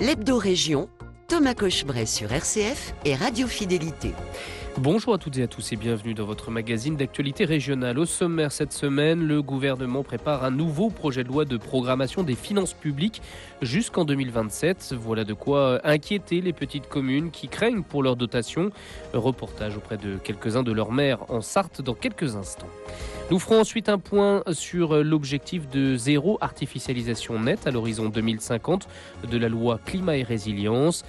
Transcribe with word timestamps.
L'hebdo-région, 0.00 0.88
Thomas 1.26 1.54
Cochebray 1.54 2.06
sur 2.06 2.32
RCF 2.32 2.94
et 3.04 3.16
Radio 3.16 3.48
Fidélité. 3.48 4.12
Bonjour 4.80 5.12
à 5.14 5.18
toutes 5.18 5.36
et 5.38 5.42
à 5.42 5.48
tous 5.48 5.72
et 5.72 5.76
bienvenue 5.76 6.14
dans 6.14 6.24
votre 6.24 6.52
magazine 6.52 6.94
d'actualité 6.94 7.44
régionale. 7.44 7.98
Au 7.98 8.06
sommaire 8.06 8.52
cette 8.52 8.72
semaine, 8.72 9.26
le 9.26 9.42
gouvernement 9.42 10.04
prépare 10.04 10.44
un 10.44 10.52
nouveau 10.52 10.88
projet 10.88 11.24
de 11.24 11.28
loi 11.28 11.44
de 11.44 11.56
programmation 11.56 12.22
des 12.22 12.36
finances 12.36 12.74
publiques 12.74 13.20
jusqu'en 13.60 14.04
2027. 14.04 14.94
Voilà 14.96 15.24
de 15.24 15.34
quoi 15.34 15.80
inquiéter 15.82 16.40
les 16.40 16.52
petites 16.52 16.88
communes 16.88 17.32
qui 17.32 17.48
craignent 17.48 17.82
pour 17.82 18.04
leur 18.04 18.14
dotation. 18.14 18.70
Reportage 19.14 19.76
auprès 19.76 19.96
de 19.96 20.16
quelques-uns 20.16 20.62
de 20.62 20.70
leurs 20.70 20.92
maires 20.92 21.28
en 21.28 21.40
Sarthe 21.40 21.82
dans 21.82 21.94
quelques 21.94 22.36
instants. 22.36 22.70
Nous 23.32 23.40
ferons 23.40 23.60
ensuite 23.60 23.88
un 23.90 23.98
point 23.98 24.42
sur 24.52 25.02
l'objectif 25.02 25.68
de 25.68 25.96
zéro 25.96 26.38
artificialisation 26.40 27.38
nette 27.40 27.66
à 27.66 27.72
l'horizon 27.72 28.08
2050 28.08 28.88
de 29.28 29.38
la 29.38 29.48
loi 29.50 29.80
climat 29.84 30.16
et 30.16 30.22
résilience. 30.22 31.04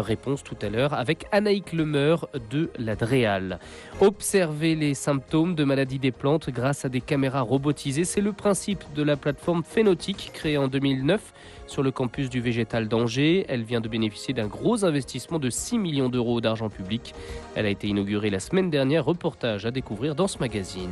Réponse 0.00 0.42
tout 0.42 0.56
à 0.60 0.68
l'heure 0.68 0.92
avec 0.94 1.26
Anaïk 1.30 1.72
Lemeur 1.72 2.28
de 2.50 2.70
la 2.78 2.96
DREAL. 2.96 3.60
Observer 4.00 4.74
les 4.74 4.94
symptômes 4.94 5.54
de 5.54 5.62
maladie 5.64 5.98
des 5.98 6.10
plantes 6.10 6.50
grâce 6.50 6.84
à 6.84 6.88
des 6.88 7.00
caméras 7.00 7.42
robotisées, 7.42 8.04
c'est 8.04 8.20
le 8.20 8.32
principe 8.32 8.84
de 8.94 9.02
la 9.02 9.16
plateforme 9.16 9.62
Phénotique 9.62 10.30
créée 10.34 10.58
en 10.58 10.68
2009 10.68 11.32
sur 11.66 11.82
le 11.82 11.90
campus 11.90 12.30
du 12.30 12.40
Végétal 12.40 12.88
d'Angers. 12.88 13.44
Elle 13.48 13.62
vient 13.62 13.80
de 13.80 13.88
bénéficier 13.88 14.34
d'un 14.34 14.46
gros 14.46 14.84
investissement 14.84 15.38
de 15.38 15.50
6 15.50 15.78
millions 15.78 16.08
d'euros 16.08 16.40
d'argent 16.40 16.68
public. 16.68 17.14
Elle 17.54 17.66
a 17.66 17.70
été 17.70 17.88
inaugurée 17.88 18.30
la 18.30 18.40
semaine 18.40 18.70
dernière. 18.70 19.04
Reportage 19.04 19.66
à 19.66 19.70
découvrir 19.70 20.14
dans 20.14 20.28
ce 20.28 20.38
magazine. 20.38 20.90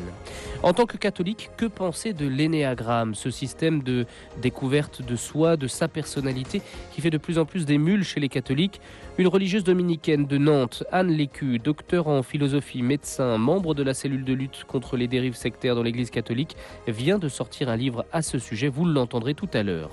En 0.63 0.73
tant 0.73 0.87
que 0.87 0.97
catholique, 0.97 1.51
que 1.57 1.67
penser 1.67 2.13
de 2.13 2.27
l'énéagramme, 2.27 3.15
ce 3.15 3.31
système 3.31 3.83
de 3.83 4.07
découverte 4.41 5.03
de 5.03 5.17
soi, 5.17 5.57
de 5.57 5.67
sa 5.67 5.89
personnalité, 5.89 6.63
qui 6.93 7.01
fait 7.01 7.11
de 7.11 7.19
plus 7.19 7.39
en 7.39 7.45
plus 7.45 7.65
des 7.65 7.79
mules 7.79 8.05
chez 8.05 8.21
les 8.21 8.29
catholiques? 8.29 8.81
Une 9.19 9.29
religieuse 9.29 9.65
dominicaine 9.65 10.27
de 10.27 10.39
Nantes, 10.39 10.85
Anne 10.91 11.11
Lécu, 11.11 11.59
docteur 11.59 12.09
en 12.09 12.23
philosophie, 12.23 12.81
médecin, 12.83 13.37
membre 13.37 13.75
de 13.75 13.83
la 13.83 13.93
cellule 13.93 14.25
de 14.25 14.33
lutte 14.33 14.65
contre 14.67 14.97
les 14.97 15.07
dérives 15.07 15.35
sectaires 15.35 15.75
dans 15.75 15.83
l'Église 15.83 16.11
catholique, 16.11 16.57
vient 16.89 17.19
de 17.19 17.29
sortir 17.29 17.69
un 17.69 17.77
livre 17.77 18.07
à 18.13 18.23
ce 18.23 18.39
sujet. 18.39 18.69
Vous 18.69 18.87
l'entendrez 18.87 19.35
tout 19.35 19.49
à 19.53 19.63
l'heure. 19.63 19.91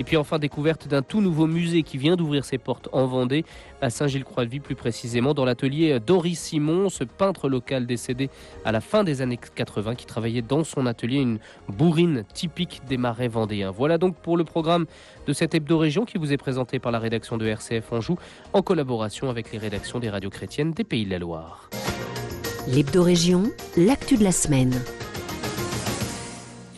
Et 0.00 0.04
puis 0.04 0.15
enfin, 0.16 0.38
découverte 0.38 0.88
d'un 0.88 1.02
tout 1.02 1.20
nouveau 1.20 1.46
musée 1.46 1.82
qui 1.82 1.98
vient 1.98 2.16
d'ouvrir 2.16 2.44
ses 2.44 2.58
portes 2.58 2.88
en 2.92 3.06
Vendée, 3.06 3.44
à 3.80 3.90
Saint-Gilles-Croix-de-Vie 3.90 4.60
plus 4.60 4.74
précisément, 4.74 5.34
dans 5.34 5.44
l'atelier 5.44 5.98
Doris 6.04 6.38
Simon, 6.38 6.88
ce 6.88 7.04
peintre 7.04 7.48
local 7.48 7.86
décédé 7.86 8.30
à 8.64 8.72
la 8.72 8.80
fin 8.80 9.04
des 9.04 9.22
années 9.22 9.38
80 9.54 9.94
qui 9.94 10.06
travaillait 10.06 10.42
dans 10.42 10.64
son 10.64 10.86
atelier 10.86 11.18
une 11.18 11.38
bourrine 11.68 12.24
typique 12.34 12.82
des 12.88 12.96
marais 12.96 13.28
vendéens. 13.28 13.70
Voilà 13.70 13.98
donc 13.98 14.16
pour 14.16 14.36
le 14.36 14.44
programme 14.44 14.86
de 15.26 15.32
cette 15.32 15.54
hebdo-région 15.54 16.04
qui 16.04 16.18
vous 16.18 16.32
est 16.32 16.36
présenté 16.36 16.78
par 16.78 16.92
la 16.92 16.98
rédaction 16.98 17.36
de 17.36 17.46
RCF 17.46 17.92
Anjou 17.92 18.16
en 18.52 18.62
collaboration 18.62 19.30
avec 19.30 19.52
les 19.52 19.58
rédactions 19.58 19.98
des 19.98 20.10
radios 20.10 20.30
chrétiennes 20.30 20.72
des 20.72 20.84
Pays 20.84 21.04
de 21.04 21.10
la 21.10 21.18
Loire. 21.18 21.70
L'actu 23.76 24.16
de 24.16 24.24
la 24.24 24.32
semaine. 24.32 24.72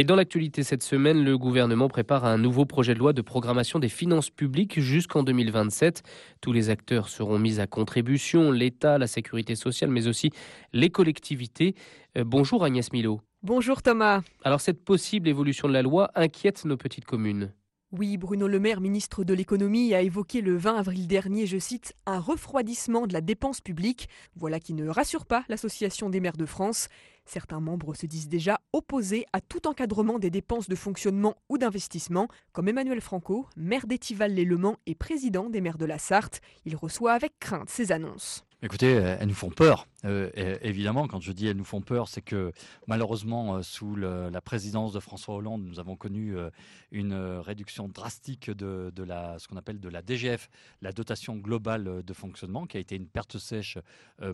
Dans 0.08 0.16
l'actualité 0.16 0.62
cette 0.62 0.82
semaine, 0.82 1.22
le 1.22 1.36
gouvernement 1.36 1.86
prépare 1.88 2.24
un 2.24 2.38
nouveau 2.38 2.64
projet 2.64 2.94
de 2.94 2.98
loi 2.98 3.12
de 3.12 3.20
programmation 3.20 3.78
des 3.78 3.90
finances 3.90 4.30
publiques 4.30 4.80
jusqu'en 4.80 5.22
2027. 5.22 6.02
Tous 6.40 6.50
les 6.50 6.70
acteurs 6.70 7.10
seront 7.10 7.38
mis 7.38 7.60
à 7.60 7.66
contribution, 7.66 8.50
l'État, 8.50 8.96
la 8.96 9.06
sécurité 9.06 9.54
sociale, 9.54 9.90
mais 9.90 10.06
aussi 10.06 10.30
les 10.72 10.88
collectivités. 10.88 11.74
Euh, 12.16 12.24
bonjour 12.24 12.64
Agnès 12.64 12.90
Milo. 12.90 13.20
Bonjour 13.42 13.82
Thomas. 13.82 14.22
Alors 14.44 14.62
cette 14.62 14.82
possible 14.82 15.28
évolution 15.28 15.68
de 15.68 15.74
la 15.74 15.82
loi 15.82 16.10
inquiète 16.14 16.64
nos 16.64 16.78
petites 16.78 17.04
communes. 17.04 17.52
Oui, 17.90 18.18
Bruno 18.18 18.48
Le 18.48 18.60
Maire, 18.60 18.82
ministre 18.82 19.24
de 19.24 19.32
l'économie, 19.32 19.94
a 19.94 20.02
évoqué 20.02 20.42
le 20.42 20.58
20 20.58 20.76
avril 20.76 21.06
dernier, 21.06 21.46
je 21.46 21.56
cite, 21.56 21.94
un 22.04 22.20
refroidissement 22.20 23.06
de 23.06 23.14
la 23.14 23.22
dépense 23.22 23.62
publique. 23.62 24.10
Voilà 24.36 24.60
qui 24.60 24.74
ne 24.74 24.86
rassure 24.90 25.24
pas 25.24 25.42
l'Association 25.48 26.10
des 26.10 26.20
maires 26.20 26.36
de 26.36 26.44
France. 26.44 26.90
Certains 27.24 27.60
membres 27.60 27.94
se 27.94 28.04
disent 28.04 28.28
déjà 28.28 28.60
opposés 28.74 29.24
à 29.32 29.40
tout 29.40 29.66
encadrement 29.66 30.18
des 30.18 30.28
dépenses 30.28 30.68
de 30.68 30.74
fonctionnement 30.74 31.36
ou 31.48 31.56
d'investissement, 31.56 32.28
comme 32.52 32.68
Emmanuel 32.68 33.00
Franco, 33.00 33.46
maire 33.56 33.86
d'Étival-les-Le 33.86 34.58
Mans 34.58 34.76
et 34.84 34.94
président 34.94 35.48
des 35.48 35.62
maires 35.62 35.78
de 35.78 35.86
la 35.86 35.98
Sarthe. 35.98 36.42
Il 36.66 36.76
reçoit 36.76 37.14
avec 37.14 37.38
crainte 37.40 37.70
ces 37.70 37.90
annonces. 37.90 38.44
Écoutez, 38.62 38.90
elles 38.90 39.28
nous 39.28 39.34
font 39.34 39.50
peur. 39.50 39.86
Euh, 40.04 40.30
évidemment, 40.62 41.08
quand 41.08 41.20
je 41.20 41.32
dis 41.32 41.48
elles 41.48 41.56
nous 41.56 41.64
font 41.64 41.80
peur, 41.80 42.08
c'est 42.08 42.22
que 42.22 42.52
malheureusement, 42.86 43.56
euh, 43.56 43.62
sous 43.62 43.96
la 43.96 44.40
présidence 44.40 44.92
de 44.92 45.00
François 45.00 45.34
Hollande, 45.34 45.64
nous 45.64 45.80
avons 45.80 45.96
connu 45.96 46.36
euh, 46.36 46.50
une 46.92 47.14
réduction 47.14 47.88
drastique 47.88 48.50
de, 48.50 48.92
ce 48.96 49.48
qu'on 49.48 49.56
appelle 49.56 49.80
de 49.80 49.88
la 49.88 50.02
DGF, 50.02 50.48
la 50.82 50.92
dotation 50.92 51.36
globale 51.36 52.02
de 52.04 52.12
fonctionnement, 52.12 52.66
qui 52.66 52.76
a 52.76 52.80
été 52.80 52.94
une 52.96 53.06
perte 53.06 53.38
sèche 53.38 53.78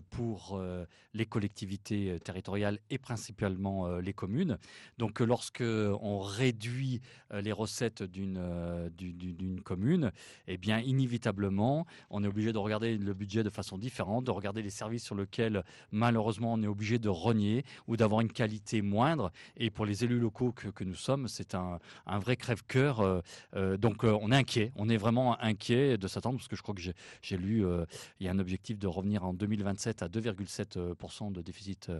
pour 0.09 0.61
les 1.13 1.25
collectivités 1.25 2.17
territoriales 2.23 2.79
et 2.89 2.97
principalement 2.97 3.97
les 3.97 4.13
communes. 4.13 4.57
Donc, 4.97 5.19
lorsque 5.19 5.63
on 5.63 6.19
réduit 6.19 7.01
les 7.33 7.51
recettes 7.51 8.03
d'une 8.03 8.89
d'une 8.97 9.61
commune, 9.61 10.11
eh 10.47 10.57
bien, 10.57 10.79
inévitablement, 10.79 11.85
on 12.09 12.23
est 12.23 12.27
obligé 12.27 12.53
de 12.53 12.57
regarder 12.57 12.97
le 12.97 13.13
budget 13.13 13.43
de 13.43 13.49
façon 13.49 13.77
différente, 13.77 14.25
de 14.25 14.31
regarder 14.31 14.61
les 14.61 14.69
services 14.69 15.03
sur 15.03 15.15
lesquels 15.15 15.54
malheureusement 15.91 16.53
on 16.53 16.63
est 16.63 16.67
obligé 16.67 16.99
de 16.99 17.09
renier 17.09 17.63
ou 17.87 17.97
d'avoir 17.97 18.21
une 18.21 18.31
qualité 18.31 18.81
moindre. 18.81 19.31
Et 19.57 19.69
pour 19.69 19.85
les 19.85 20.03
élus 20.03 20.19
locaux 20.19 20.51
que, 20.51 20.83
nous 20.83 20.95
sommes, 20.95 21.27
c'est 21.27 21.55
un, 21.55 21.79
un, 22.05 22.19
vrai 22.19 22.35
crève-cœur. 22.35 22.99
Euh, 22.99 23.21
euh, 23.55 23.77
donc 23.77 24.03
euh, 24.03 24.17
on 24.21 24.31
est 24.31 24.35
inquiet, 24.35 24.71
on 24.75 24.89
est 24.89 24.97
vraiment 24.97 25.39
inquiet 25.41 25.97
de 25.97 26.07
s'attendre 26.07 26.37
parce 26.37 26.47
que 26.47 26.55
je 26.55 26.61
crois 26.61 26.75
que 26.75 26.81
j'ai 26.81 27.37
lu, 27.37 27.63
il 28.19 28.25
y 28.25 28.29
a 28.29 28.31
un 28.31 28.39
objectif 28.39 28.77
de 28.79 28.87
revenir 28.87 29.23
en 29.23 29.33
2027 29.33 30.03
à 30.03 30.07
2,7% 30.07 31.31
de 31.31 31.41
déficit 31.41 31.91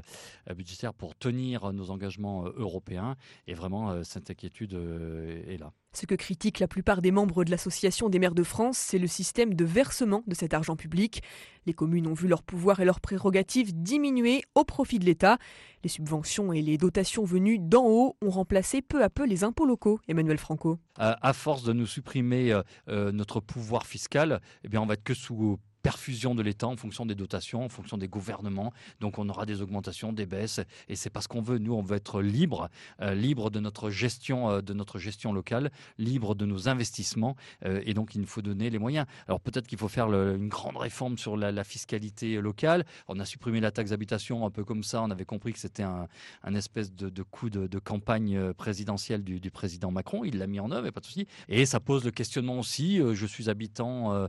budgétaire 0.56 0.94
pour 0.94 1.16
tenir 1.16 1.74
nos 1.74 1.90
engagements 1.90 2.46
européens. 2.56 3.16
Et 3.48 3.54
vraiment, 3.54 4.04
cette 4.04 4.30
inquiétude 4.30 4.74
est 4.74 5.58
là. 5.58 5.72
Ce 5.96 6.06
que 6.06 6.16
critiquent 6.16 6.60
la 6.60 6.68
plupart 6.68 7.02
des 7.02 7.12
membres 7.12 7.46
de 7.46 7.52
l'Association 7.52 8.10
des 8.10 8.20
maires 8.20 8.36
de 8.36 8.44
France, 8.44 8.78
c'est 8.78 9.00
le 9.00 9.08
système 9.08 9.54
de 9.54 9.64
versement 9.64 10.24
de 10.28 10.36
cet 10.36 10.54
argent 10.54 10.76
public. 10.76 11.24
Les 11.66 11.74
communes 11.74 12.08
ont 12.08 12.14
vu 12.14 12.28
leur 12.28 12.44
pouvoir 12.44 12.82
et 12.82 12.86
leurs 12.86 13.00
prérogatives 13.00 13.74
diminuer 13.74 14.44
au 14.56 14.66
profit 14.66 15.00
de 15.00 15.06
l'État. 15.06 15.38
Les 15.84 15.90
subventions 15.90 16.52
et 16.52 16.62
les 16.62 16.78
dotations 16.78 17.24
venues 17.24 17.60
d'en 17.60 17.86
haut 17.86 18.18
ont 18.22 18.30
remplacé 18.30 18.82
peu 18.82 19.04
à 19.04 19.10
peu 19.10 19.26
les 19.26 19.46
impôts 19.46 19.66
locaux. 19.66 20.02
Emmanuel 20.10 20.38
Franco. 20.38 20.80
À, 20.98 21.32
force 21.32 21.64
de 21.64 21.72
nous 21.72 21.88
supprimer 21.88 22.52
euh, 22.52 22.62
euh, 22.90 23.14
notre 23.14 23.40
pouvoir 23.40 23.86
fiscal, 23.86 24.42
eh 24.66 24.68
bien 24.68 24.82
on 24.82 24.86
va 24.86 24.96
être 24.96 25.04
que 25.04 25.14
sous 25.14 25.60
perfusion 25.86 26.34
de 26.34 26.42
l'État 26.42 26.66
en 26.66 26.76
fonction 26.78 27.06
des 27.06 27.14
dotations, 27.14 27.64
en 27.64 27.70
fonction 27.70 28.00
des 28.00 28.08
gouvernements. 28.08 28.74
Donc 29.02 29.20
on 29.20 29.30
aura 29.30 29.46
des 29.46 29.62
augmentations, 29.62 30.14
des 30.14 30.26
baisses, 30.26 30.60
et 30.90 30.96
c'est 30.96 31.12
parce 31.12 31.28
qu'on 31.28 31.44
veut. 31.44 31.60
Nous, 31.60 31.74
on 31.74 31.84
veut 31.84 31.96
être 31.96 32.24
libre, 32.24 32.72
euh, 33.04 33.14
libre 33.14 33.52
de 33.52 33.60
notre 33.60 33.92
gestion, 33.92 34.50
euh, 34.50 34.62
de 34.62 34.74
notre 34.74 34.98
gestion 34.98 35.32
locale, 35.32 35.70
libre 36.00 36.34
de 36.34 36.48
nos 36.48 36.70
investissements, 36.70 37.36
euh, 37.66 37.84
et 37.86 37.94
donc 37.94 38.16
il 38.16 38.22
nous 38.22 38.26
faut 38.26 38.42
donner 38.42 38.72
les 38.72 38.80
moyens. 38.80 39.06
Alors 39.28 39.40
peut-être 39.40 39.68
qu'il 39.68 39.78
faut 39.78 39.88
faire 39.88 40.08
une 40.08 40.48
grande 40.48 40.76
réforme 40.76 41.20
sur 41.20 41.38
la, 41.38 41.64
fiscalité 41.64 42.42
locale. 42.42 42.84
On 43.08 43.20
a 43.20 43.26
supprimé 43.26 43.60
la 43.60 43.70
taxe 43.70 43.92
d'habitation 43.92 44.44
un 44.48 44.50
peu 44.50 44.64
comme 44.64 44.84
ça. 44.84 45.04
On 45.04 45.12
avait 45.12 45.26
compris 45.26 45.54
que 45.54 45.60
c'était 45.60 45.84
un, 45.84 46.08
espèce 46.56 46.96
de, 46.96 47.24
coup 47.24 47.52
de, 47.52 47.80
campagne 47.80 48.54
présidentielle 48.54 49.24
du, 49.24 49.40
du 49.40 49.52
président 49.52 49.92
Macron. 49.92 50.24
Il 50.24 50.40
l'a 50.40 50.48
mis 50.48 50.60
en 50.60 50.72
œuvre, 50.72 50.88
et 50.88 50.92
pas 50.92 51.00
de 51.00 51.06
souci. 51.06 51.28
Et 51.48 51.68
ça 51.68 51.80
pose 51.80 52.04
le 52.06 52.12
questionnement 52.12 52.58
aussi. 52.58 52.98
je 52.98 53.26
suis 53.28 53.52
habitant 53.52 54.28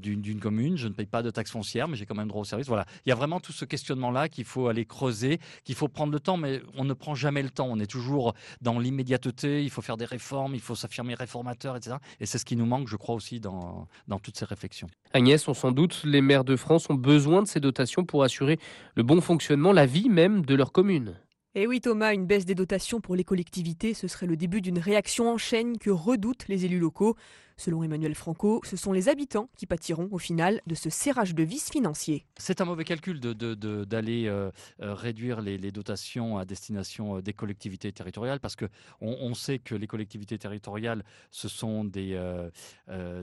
d'une 0.00 0.40
commune, 0.40 0.76
je 0.76 0.88
ne 0.88 0.95
paye 0.96 1.06
pas 1.06 1.22
de 1.22 1.30
taxes 1.30 1.52
foncières, 1.52 1.88
mais 1.88 1.96
j'ai 1.96 2.06
quand 2.06 2.14
même 2.14 2.28
droit 2.28 2.40
au 2.40 2.44
service. 2.44 2.66
Voilà, 2.66 2.86
il 3.04 3.10
y 3.10 3.12
a 3.12 3.14
vraiment 3.14 3.40
tout 3.40 3.52
ce 3.52 3.64
questionnement-là 3.64 4.28
qu'il 4.28 4.44
faut 4.44 4.68
aller 4.68 4.84
creuser, 4.84 5.38
qu'il 5.64 5.74
faut 5.74 5.88
prendre 5.88 6.12
le 6.12 6.20
temps, 6.20 6.36
mais 6.36 6.60
on 6.76 6.84
ne 6.84 6.94
prend 6.94 7.14
jamais 7.14 7.42
le 7.42 7.50
temps. 7.50 7.68
On 7.70 7.78
est 7.78 7.90
toujours 7.90 8.34
dans 8.60 8.78
l'immédiateté, 8.78 9.62
il 9.62 9.70
faut 9.70 9.82
faire 9.82 9.96
des 9.96 10.04
réformes, 10.04 10.54
il 10.54 10.60
faut 10.60 10.74
s'affirmer 10.74 11.14
réformateur, 11.14 11.76
etc. 11.76 11.96
Et 12.20 12.26
c'est 12.26 12.38
ce 12.38 12.44
qui 12.44 12.56
nous 12.56 12.66
manque, 12.66 12.88
je 12.88 12.96
crois, 12.96 13.14
aussi 13.14 13.40
dans, 13.40 13.86
dans 14.08 14.18
toutes 14.18 14.36
ces 14.36 14.44
réflexions. 14.44 14.88
Agnès, 15.12 15.46
on 15.48 15.54
s'en 15.54 15.72
doute, 15.72 16.02
les 16.04 16.20
maires 16.20 16.44
de 16.44 16.56
France 16.56 16.90
ont 16.90 16.94
besoin 16.94 17.42
de 17.42 17.48
ces 17.48 17.60
dotations 17.60 18.04
pour 18.04 18.22
assurer 18.22 18.58
le 18.94 19.02
bon 19.02 19.20
fonctionnement, 19.20 19.72
la 19.72 19.86
vie 19.86 20.08
même 20.08 20.44
de 20.44 20.54
leur 20.54 20.72
commune. 20.72 21.16
Et 21.56 21.62
eh 21.62 21.66
oui 21.66 21.80
Thomas, 21.80 22.12
une 22.12 22.26
baisse 22.26 22.44
des 22.44 22.54
dotations 22.54 23.00
pour 23.00 23.16
les 23.16 23.24
collectivités, 23.24 23.94
ce 23.94 24.08
serait 24.08 24.26
le 24.26 24.36
début 24.36 24.60
d'une 24.60 24.78
réaction 24.78 25.30
en 25.32 25.38
chaîne 25.38 25.78
que 25.78 25.88
redoutent 25.88 26.48
les 26.48 26.66
élus 26.66 26.78
locaux. 26.78 27.16
Selon 27.58 27.82
Emmanuel 27.82 28.14
Franco, 28.14 28.60
ce 28.64 28.76
sont 28.76 28.92
les 28.92 29.08
habitants 29.08 29.48
qui 29.56 29.64
pâtiront 29.64 30.08
au 30.12 30.18
final 30.18 30.60
de 30.66 30.74
ce 30.74 30.90
serrage 30.90 31.34
de 31.34 31.42
vis 31.42 31.70
financier. 31.70 32.26
C'est 32.36 32.60
un 32.60 32.66
mauvais 32.66 32.84
calcul 32.84 33.18
d'aller 33.18 33.34
de, 33.34 33.54
de, 33.54 33.96
euh, 34.28 34.50
euh, 34.82 34.92
réduire 34.92 35.40
les, 35.40 35.72
dotations 35.72 36.36
à 36.36 36.44
destination 36.44 37.16
euh, 37.16 37.22
des 37.22 37.32
collectivités 37.32 37.90
territoriales 37.92 38.40
parce 38.40 38.56
qu'on 38.56 38.68
on 39.00 39.32
sait 39.32 39.58
que 39.58 39.74
les 39.74 39.86
collectivités 39.86 40.36
territoriales, 40.36 41.02
ce 41.30 41.48
sont 41.48 41.84
des, 41.84 42.20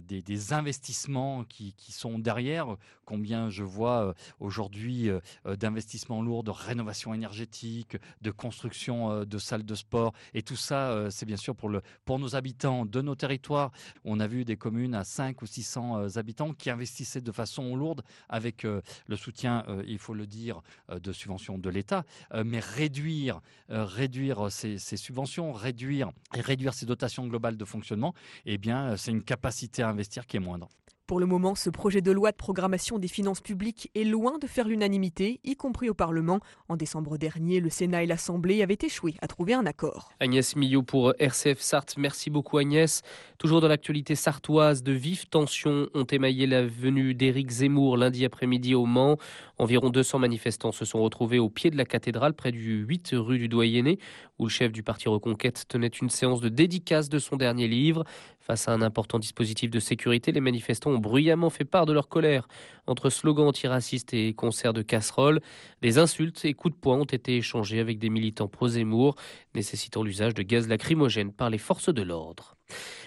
des, 0.07 0.53
investissements 0.53 1.43
qui, 1.43 1.73
qui, 1.73 1.91
sont 1.91 2.17
derrière. 2.17 2.75
Combien 3.05 3.49
je 3.49 3.63
vois 3.63 4.15
aujourd'hui 4.39 5.09
d'investissements 5.45 6.21
lourds 6.21 6.43
de 6.43 6.51
rénovation 6.51 7.13
énergétique, 7.13 7.97
de 8.21 8.31
construction 8.31 9.25
de 9.25 9.37
salles 9.37 9.65
de 9.65 9.75
sport. 9.75 10.13
Et 10.33 10.41
tout 10.41 10.55
ça, 10.55 11.09
c'est 11.11 11.25
bien 11.25 11.37
sûr 11.37 11.55
pour, 11.55 11.69
le, 11.69 11.81
pour 12.05 12.17
nos 12.17 12.35
habitants 12.35 12.85
de 12.85 13.01
nos 13.01 13.15
territoires. 13.15 13.71
On 14.05 14.19
vu 14.27 14.45
des 14.45 14.57
communes 14.57 14.95
à 14.95 15.03
5 15.03 15.41
ou 15.41 15.45
600 15.45 16.17
habitants 16.17 16.53
qui 16.53 16.69
investissaient 16.69 17.21
de 17.21 17.31
façon 17.31 17.75
lourde 17.75 18.01
avec 18.29 18.63
le 18.63 19.15
soutien, 19.15 19.65
il 19.87 19.97
faut 19.99 20.13
le 20.13 20.27
dire, 20.27 20.61
de 20.89 21.11
subventions 21.11 21.57
de 21.57 21.69
l'État, 21.69 22.05
mais 22.45 22.59
réduire, 22.59 23.41
ces 24.49 24.77
subventions, 24.97 25.51
réduire, 25.51 26.11
réduire 26.31 26.73
ces 26.73 26.85
dotations 26.85 27.27
globales 27.27 27.57
de 27.57 27.65
fonctionnement, 27.65 28.13
eh 28.45 28.57
bien, 28.57 28.97
c'est 28.97 29.11
une 29.11 29.23
capacité 29.23 29.83
à 29.83 29.89
investir 29.89 30.25
qui 30.25 30.37
est 30.37 30.41
moindre. 30.41 30.69
Pour 31.05 31.19
le 31.19 31.25
moment, 31.25 31.53
ce 31.53 31.69
projet 31.69 31.99
de 31.99 32.11
loi 32.13 32.31
de 32.31 32.37
programmation 32.37 32.97
des 32.97 33.09
finances 33.09 33.41
publiques 33.41 33.91
est 33.93 34.05
loin 34.05 34.37
de 34.39 34.47
faire 34.47 34.65
l'unanimité, 34.65 35.41
y 35.43 35.57
compris 35.57 35.89
au 35.89 35.93
Parlement. 35.93 36.39
En 36.69 36.77
décembre 36.77 37.17
dernier, 37.17 37.59
le 37.59 37.69
Sénat 37.69 38.03
et 38.03 38.05
l'Assemblée 38.05 38.63
avaient 38.63 38.77
échoué 38.81 39.15
à 39.21 39.27
trouver 39.27 39.53
un 39.53 39.65
accord. 39.65 40.13
Agnès 40.21 40.55
Millot 40.55 40.81
pour 40.81 41.13
RCF 41.19 41.59
Sarthe. 41.59 41.95
Merci 41.97 42.29
beaucoup 42.29 42.57
Agnès. 42.57 43.01
Toujours 43.37 43.59
dans 43.59 43.67
l'actualité 43.67 44.15
sartoise, 44.15 44.81
de 44.81 44.93
vives 44.93 45.27
tensions 45.27 45.89
ont 45.93 46.05
émaillé 46.05 46.47
la 46.47 46.65
venue 46.65 47.13
d'Éric 47.13 47.49
Zemmour 47.49 47.97
lundi 47.97 48.23
après-midi 48.23 48.73
au 48.73 48.85
Mans. 48.85 49.17
Environ 49.57 49.89
200 49.89 50.19
manifestants 50.19 50.71
se 50.71 50.85
sont 50.85 51.03
retrouvés 51.03 51.37
au 51.37 51.49
pied 51.49 51.69
de 51.69 51.75
la 51.75 51.83
cathédrale, 51.83 52.33
près 52.33 52.53
du 52.53 52.85
8 52.87 53.09
rue 53.15 53.39
du 53.39 53.49
Doyenné, 53.49 53.99
où 54.39 54.45
le 54.45 54.49
chef 54.49 54.71
du 54.71 54.83
parti 54.83 55.09
Reconquête 55.09 55.65
tenait 55.67 55.87
une 55.87 56.09
séance 56.09 56.39
de 56.39 56.47
dédicace 56.47 57.09
de 57.09 57.19
son 57.19 57.35
dernier 57.35 57.67
livre. 57.67 58.05
Face 58.45 58.67
à 58.67 58.73
un 58.73 58.81
important 58.81 59.19
dispositif 59.19 59.71
de 59.71 59.79
sécurité, 59.79 60.33
les 60.33 60.41
manifestants 60.41 60.89
ont 60.89 60.97
bruyamment 60.97 61.49
fait 61.49 61.63
part 61.63 61.85
de 61.85 61.93
leur 61.93 62.09
colère. 62.09 62.49
Entre 62.87 63.09
slogans 63.09 63.47
antiracistes 63.47 64.13
et 64.13 64.33
concerts 64.33 64.73
de 64.73 64.81
casseroles, 64.81 65.39
des 65.81 65.97
insultes 65.97 66.43
et 66.43 66.53
coups 66.53 66.75
de 66.75 66.79
poing 66.81 66.97
ont 66.97 67.05
été 67.05 67.37
échangés 67.37 67.79
avec 67.79 67.99
des 67.99 68.09
militants 68.09 68.49
pro-Zemmour, 68.49 69.15
nécessitant 69.55 70.03
l'usage 70.03 70.33
de 70.33 70.43
gaz 70.43 70.67
lacrymogène 70.67 71.31
par 71.31 71.49
les 71.49 71.57
forces 71.57 71.87
de 71.87 72.01
l'ordre. 72.01 72.57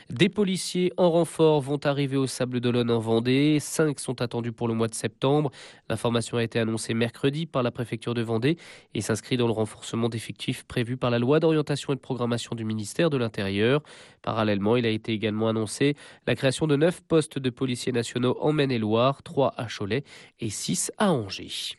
Des 0.08 0.28
policiers 0.28 0.92
en 0.96 1.10
renfort 1.10 1.60
vont 1.60 1.80
arriver 1.84 2.16
au 2.16 2.26
Sable 2.26 2.60
d'Olonne 2.60 2.90
en 2.90 3.00
Vendée. 3.00 3.58
Cinq 3.60 3.98
sont 3.98 4.20
attendus 4.22 4.52
pour 4.52 4.68
le 4.68 4.74
mois 4.74 4.86
de 4.86 4.94
septembre. 4.94 5.50
L'information 5.88 6.36
a 6.36 6.44
été 6.44 6.58
annoncée 6.60 6.94
mercredi 6.94 7.46
par 7.46 7.62
la 7.62 7.70
préfecture 7.70 8.14
de 8.14 8.22
Vendée 8.22 8.56
et 8.94 9.00
s'inscrit 9.00 9.36
dans 9.36 9.46
le 9.46 9.52
renforcement 9.52 10.08
d'effectifs 10.08 10.64
prévu 10.64 10.96
par 10.96 11.10
la 11.10 11.18
loi 11.18 11.40
d'orientation 11.40 11.92
et 11.92 11.96
de 11.96 12.00
programmation 12.00 12.54
du 12.54 12.64
ministère 12.64 13.10
de 13.10 13.16
l'Intérieur. 13.16 13.82
Parallèlement, 14.22 14.76
il 14.76 14.86
a 14.86 14.90
été 14.90 15.12
également 15.12 15.48
annoncé 15.48 15.96
la 16.26 16.36
création 16.36 16.66
de 16.66 16.76
neuf 16.76 17.00
postes 17.02 17.38
de 17.38 17.50
policiers 17.50 17.92
nationaux 17.92 18.36
en 18.40 18.52
Maine-et-Loire, 18.52 19.22
trois 19.22 19.54
à 19.56 19.66
Cholet 19.66 20.04
et 20.38 20.50
six 20.50 20.92
à 20.98 21.12
Angers. 21.12 21.76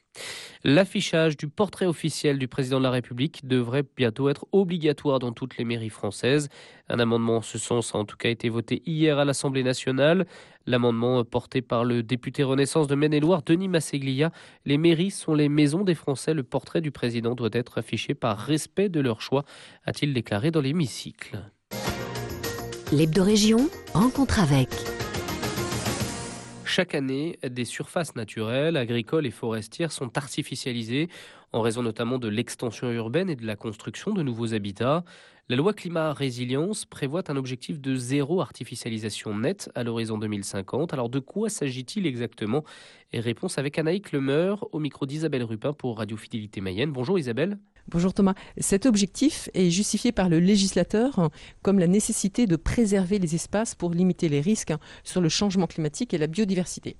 L'affichage 0.64 1.38
du 1.38 1.48
portrait 1.48 1.86
officiel 1.86 2.40
du 2.40 2.48
président 2.48 2.80
de 2.80 2.84
la 2.84 2.92
République 2.92 3.48
devrait 3.48 3.84
bientôt 3.96 4.30
être 4.30 4.46
obligatoire 4.52 5.20
dans 5.20 5.32
toutes 5.32 5.58
les 5.58 5.66
mairies 5.66 5.90
françaises. 5.90 6.50
Un 6.90 7.00
amendement 7.00 7.38
en 7.38 7.42
ce 7.42 7.58
sens 7.58 7.94
a 7.94 7.98
en 7.98 8.06
tout 8.06 8.18
cas 8.18 8.30
été 8.30 8.50
voté 8.50 8.82
hier 8.86 9.20
à 9.20 9.26
l'Assemblée 9.26 9.64
nationale. 9.64 10.26
L'amendement 10.66 11.24
porté 11.24 11.62
par 11.62 11.86
le 11.86 12.04
député 12.04 12.44
Renaissance 12.44 12.88
de 12.88 12.96
Maine-et-Loire, 12.96 13.44
Denis 13.46 13.70
Masseglia. 13.70 14.32
Les 14.66 14.78
mairies 14.78 15.12
sont 15.12 15.34
les 15.34 15.50
maisons 15.50 15.84
des 15.84 15.96
Français. 15.96 16.34
Le 16.34 16.44
portrait 16.44 16.82
du 16.82 16.92
président 16.92 17.36
doit 17.36 17.50
être 17.54 17.78
affiché 17.78 18.14
par 18.14 18.38
respect 18.38 18.90
de 18.90 19.00
leur 19.00 19.22
choix, 19.22 19.46
a-t-il 19.86 20.14
déclaré 20.14 20.52
dans 20.52 20.62
l'hémicycle. 20.62 21.40
L'hebdo-région 22.92 23.70
rencontre 23.94 24.40
avec. 24.40 24.70
Chaque 26.68 26.96
année, 26.96 27.40
des 27.50 27.64
surfaces 27.64 28.18
naturelles, 28.18 28.76
agricoles 28.76 29.26
et 29.26 29.32
forestières 29.32 29.94
sont 29.94 30.18
artificialisées 30.18 31.08
en 31.54 31.62
raison 31.62 31.82
notamment 31.82 32.20
de 32.20 32.28
l'extension 32.28 32.92
urbaine 32.92 33.30
et 33.30 33.38
de 33.38 33.46
la 33.46 33.56
construction 33.56 34.12
de 34.12 34.22
nouveaux 34.22 34.54
habitats. 34.54 35.06
La 35.48 35.56
loi 35.56 35.74
climat 35.74 36.12
résilience 36.12 36.84
prévoit 36.84 37.32
un 37.32 37.38
objectif 37.38 37.80
de 37.80 37.96
zéro 37.96 38.42
artificialisation 38.42 39.34
nette 39.34 39.72
à 39.76 39.86
l'horizon 39.86 40.18
2050. 40.18 40.92
Alors 40.92 41.10
de 41.10 41.20
quoi 41.20 41.48
s'agit-il 41.48 42.06
exactement? 42.06 42.66
Et 43.14 43.22
réponse 43.22 43.58
avec 43.58 43.80
Anaïk 43.80 44.12
Lemeur 44.12 44.68
au 44.74 44.80
micro 44.80 45.06
d'Isabelle 45.06 45.46
Rupin 45.46 45.72
pour 45.72 45.98
Radio 45.98 46.18
Fidélité 46.18 46.60
Mayenne. 46.60 46.92
Bonjour 46.92 47.18
Isabelle. 47.18 47.58
Bonjour 47.90 48.14
Thomas. 48.14 48.34
Cet 48.58 48.86
objectif 48.86 49.50
est 49.54 49.70
justifié 49.70 50.12
par 50.12 50.28
le 50.28 50.42
législateur 50.42 51.30
comme 51.62 51.80
la 51.80 51.88
nécessité 51.88 52.46
de 52.46 52.58
préserver 52.58 53.18
les 53.18 53.34
espaces 53.34 53.76
pour 53.76 53.92
limiter 53.92 54.28
les 54.28 54.42
risques 54.42 54.74
sur 55.06 55.22
le 55.22 55.30
changement 55.30 55.68
climatique 55.68 56.14
et 56.14 56.18
la 56.18 56.28
biodiversité. 56.28 56.98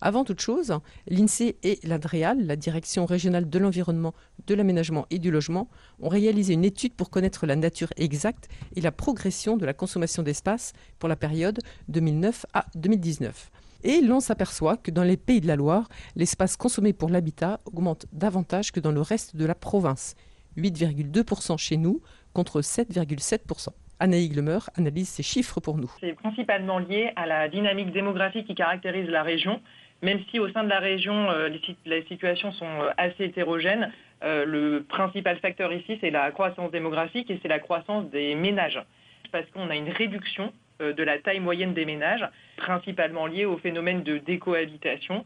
Avant 0.00 0.24
toute 0.24 0.40
chose, 0.40 0.72
l'INSEE 1.06 1.56
et 1.62 1.80
l'ADREAL, 1.82 2.46
la 2.46 2.56
Direction 2.56 3.04
régionale 3.04 3.50
de 3.50 3.58
l'environnement, 3.58 4.14
de 4.46 4.54
l'aménagement 4.54 5.06
et 5.10 5.18
du 5.18 5.30
logement, 5.30 5.68
ont 6.00 6.08
réalisé 6.08 6.54
une 6.54 6.64
étude 6.64 6.94
pour 6.94 7.10
connaître 7.10 7.44
la 7.44 7.56
nature 7.56 7.92
exacte 7.98 8.48
et 8.74 8.80
la 8.80 8.90
progression 8.90 9.58
de 9.58 9.66
la 9.66 9.74
consommation 9.74 10.22
d'espace 10.22 10.72
pour 10.98 11.10
la 11.10 11.16
période 11.16 11.58
2009 11.88 12.46
à 12.54 12.64
2019. 12.74 13.50
Et 13.84 14.00
l'on 14.00 14.20
s'aperçoit 14.20 14.76
que 14.76 14.90
dans 14.90 15.02
les 15.02 15.16
pays 15.16 15.40
de 15.40 15.46
la 15.46 15.56
Loire, 15.56 15.88
l'espace 16.14 16.56
consommé 16.56 16.92
pour 16.92 17.08
l'habitat 17.08 17.60
augmente 17.64 18.06
davantage 18.12 18.72
que 18.72 18.80
dans 18.80 18.92
le 18.92 19.00
reste 19.00 19.36
de 19.36 19.44
la 19.44 19.54
province. 19.54 20.14
8,2% 20.56 21.58
chez 21.58 21.76
nous 21.76 22.00
contre 22.32 22.60
7,7%. 22.60 23.68
Anaïs 23.98 24.30
Glemeur 24.30 24.68
analyse 24.76 25.08
ces 25.08 25.22
chiffres 25.22 25.60
pour 25.60 25.76
nous. 25.76 25.90
C'est 26.00 26.14
principalement 26.14 26.78
lié 26.78 27.12
à 27.16 27.26
la 27.26 27.48
dynamique 27.48 27.92
démographique 27.92 28.46
qui 28.46 28.54
caractérise 28.54 29.08
la 29.08 29.22
région. 29.22 29.60
Même 30.02 30.18
si 30.30 30.40
au 30.40 30.50
sein 30.50 30.64
de 30.64 30.68
la 30.68 30.80
région, 30.80 31.30
euh, 31.30 31.48
les, 31.86 32.02
situations 32.06 32.50
sont 32.52 32.66
euh, 32.66 32.90
assez 32.96 33.24
hétérogènes, 33.24 33.92
euh, 34.24 34.44
le 34.44 34.82
principal 34.88 35.38
facteur 35.38 35.72
ici, 35.72 35.98
c'est 36.00 36.10
la 36.10 36.32
croissance 36.32 36.72
démographique 36.72 37.30
et 37.30 37.38
c'est 37.42 37.48
la 37.48 37.60
croissance 37.60 38.10
des 38.10 38.34
ménages. 38.34 38.82
Parce 39.30 39.46
qu'on 39.50 39.70
a 39.70 39.76
une 39.76 39.90
réduction 39.90 40.52
de 40.80 41.02
la 41.02 41.18
taille 41.18 41.40
moyenne 41.40 41.74
des 41.74 41.84
ménages, 41.84 42.26
principalement 42.56 43.26
liée 43.26 43.44
au 43.44 43.56
phénomène 43.58 44.02
de 44.02 44.18
décohabitation, 44.18 45.24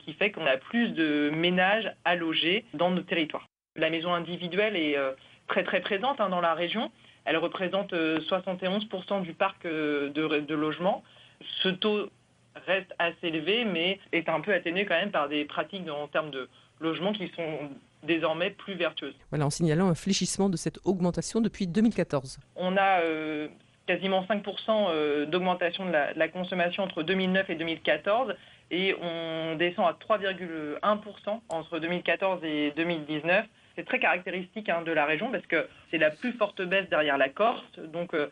qui 0.00 0.12
fait 0.12 0.30
qu'on 0.30 0.46
a 0.46 0.56
plus 0.56 0.90
de 0.90 1.30
ménages 1.34 1.92
à 2.04 2.14
loger 2.14 2.64
dans 2.74 2.90
nos 2.90 3.02
territoires. 3.02 3.48
La 3.74 3.90
maison 3.90 4.14
individuelle 4.14 4.76
est 4.76 4.96
très 5.48 5.64
très 5.64 5.80
présente 5.80 6.20
hein, 6.20 6.28
dans 6.28 6.40
la 6.40 6.54
région. 6.54 6.90
Elle 7.24 7.36
représente 7.36 7.92
71% 7.92 9.22
du 9.22 9.32
parc 9.32 9.64
de, 9.64 10.54
logements. 10.54 11.02
Ce 11.62 11.68
taux 11.68 12.08
reste 12.66 12.94
assez 12.98 13.28
élevé, 13.28 13.64
mais 13.64 13.98
est 14.12 14.28
un 14.28 14.40
peu 14.40 14.52
atténué 14.52 14.84
quand 14.84 14.94
même 14.94 15.10
par 15.10 15.28
des 15.28 15.44
pratiques 15.44 15.88
en 15.88 16.08
termes 16.08 16.30
de 16.30 16.48
logement 16.80 17.12
qui 17.12 17.28
sont 17.28 17.70
désormais 18.02 18.50
plus 18.50 18.74
vertueuses. 18.74 19.14
Voilà, 19.30 19.46
en 19.46 19.50
signalant 19.50 19.88
un 19.88 19.94
fléchissement 19.94 20.48
de 20.48 20.56
cette 20.56 20.78
augmentation 20.84 21.40
depuis 21.40 21.66
2014. 21.66 22.38
On 22.56 22.76
a 22.76 23.00
euh, 23.02 23.48
quasiment 23.86 24.22
5% 24.22 24.42
euh, 24.68 25.26
d'augmentation 25.26 25.86
de 25.86 25.92
la, 25.92 26.28
consommation 26.28 26.84
entre 26.84 27.02
2009 27.02 27.50
et 27.50 27.54
2014 27.54 28.34
et 28.70 28.94
on 29.02 29.56
descend 29.56 29.86
à 29.86 29.92
3,1% 29.92 31.40
entre 31.48 31.78
2014 31.78 32.44
et 32.44 32.72
2019. 32.76 33.44
C'est 33.76 33.84
très 33.84 33.98
caractéristique 33.98 34.68
hein, 34.68 34.82
de 34.82 34.92
la 34.92 35.04
région 35.04 35.30
parce 35.30 35.46
que 35.46 35.66
c'est 35.90 35.98
la 35.98 36.10
plus 36.10 36.32
forte 36.32 36.62
baisse 36.62 36.88
derrière 36.88 37.18
la 37.18 37.28
Corse. 37.28 37.64
Donc 37.78 38.14
euh, 38.14 38.28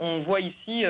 on 0.00 0.20
voit 0.20 0.40
ici 0.40 0.84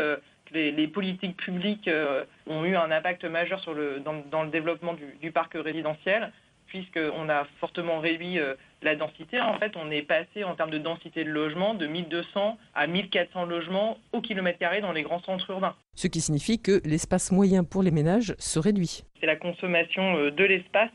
les, 0.53 0.89
politiques 0.89 1.37
publiques 1.37 1.89
euh, 1.89 2.25
ont 2.47 2.65
eu 2.65 2.77
un 2.77 2.91
impact 2.91 3.25
majeur 3.25 3.61
sur 3.61 3.75
le, 3.75 4.01
dans, 4.01 4.43
le 4.43 4.51
développement 4.51 4.95
du, 5.21 5.33
parc 5.33 5.55
résidentiel, 5.55 6.33
puisqu'on 6.69 7.29
a 7.29 7.47
fortement 7.61 7.99
réduit 8.01 8.39
euh, 8.39 8.55
la 8.83 8.95
densité. 8.95 9.41
En 9.41 9.59
fait, 9.59 9.73
on 9.77 9.91
est 9.91 10.03
passé 10.03 10.45
en 10.45 10.55
termes 10.55 10.71
de 10.71 10.79
densité 10.79 11.25
de 11.25 11.31
logement 11.31 11.75
de 11.75 11.87
1200 11.87 12.59
à 12.75 12.87
1400 12.87 13.45
logements 13.47 13.99
au 14.13 14.21
kilomètre 14.21 14.59
carré 14.59 14.81
dans 14.81 14.93
les 14.93 15.03
grands 15.03 15.23
centres 15.23 15.51
urbains. 15.51 15.75
Ce 15.97 16.07
qui 16.07 16.21
signifie 16.21 16.61
que 16.61 16.81
l'espace 16.85 17.33
moyen 17.33 17.65
pour 17.65 17.83
les 17.83 17.91
ménages 17.91 18.35
se 18.39 18.59
réduit. 18.59 19.03
C'est 19.21 19.27
la 19.27 19.37
consommation 19.37 20.17
euh, 20.17 20.31
de 20.31 20.45
l'espace 20.45 20.91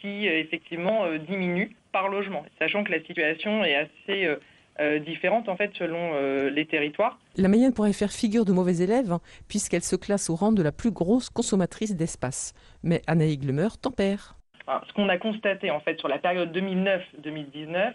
qui 0.00 0.26
effectivement 0.26 1.06
diminue 1.28 1.76
par 1.92 2.08
logement, 2.08 2.44
sachant 2.58 2.84
que 2.84 2.92
la 2.92 3.02
situation 3.02 3.64
est 3.64 3.74
assez 3.74 4.38
euh, 4.80 4.98
différentes 4.98 5.50
en 5.50 5.56
fait 5.56 5.72
selon 5.74 6.12
euh, 6.14 6.48
les 6.48 6.64
territoires. 6.64 7.18
La 7.36 7.48
Mayenne 7.48 7.74
pourrait 7.74 7.92
faire 7.92 8.12
figure 8.12 8.46
de 8.46 8.52
mauvais 8.52 8.78
élève 8.78 9.12
hein, 9.12 9.20
puisqu'elle 9.46 9.82
se 9.82 9.94
classe 9.94 10.30
au 10.30 10.36
rang 10.36 10.52
de 10.52 10.62
la 10.62 10.72
plus 10.72 10.90
grosse 10.90 11.28
consommatrice 11.28 11.94
d'espace. 11.94 12.54
Mais 12.82 13.02
Anaïs 13.06 13.38
Glemer 13.38 13.68
tempère. 13.82 14.39
Ce 14.86 14.92
qu'on 14.92 15.08
a 15.08 15.18
constaté 15.18 15.70
en 15.70 15.80
fait 15.80 15.98
sur 15.98 16.08
la 16.08 16.18
période 16.18 16.56
2009-2019, 16.56 17.92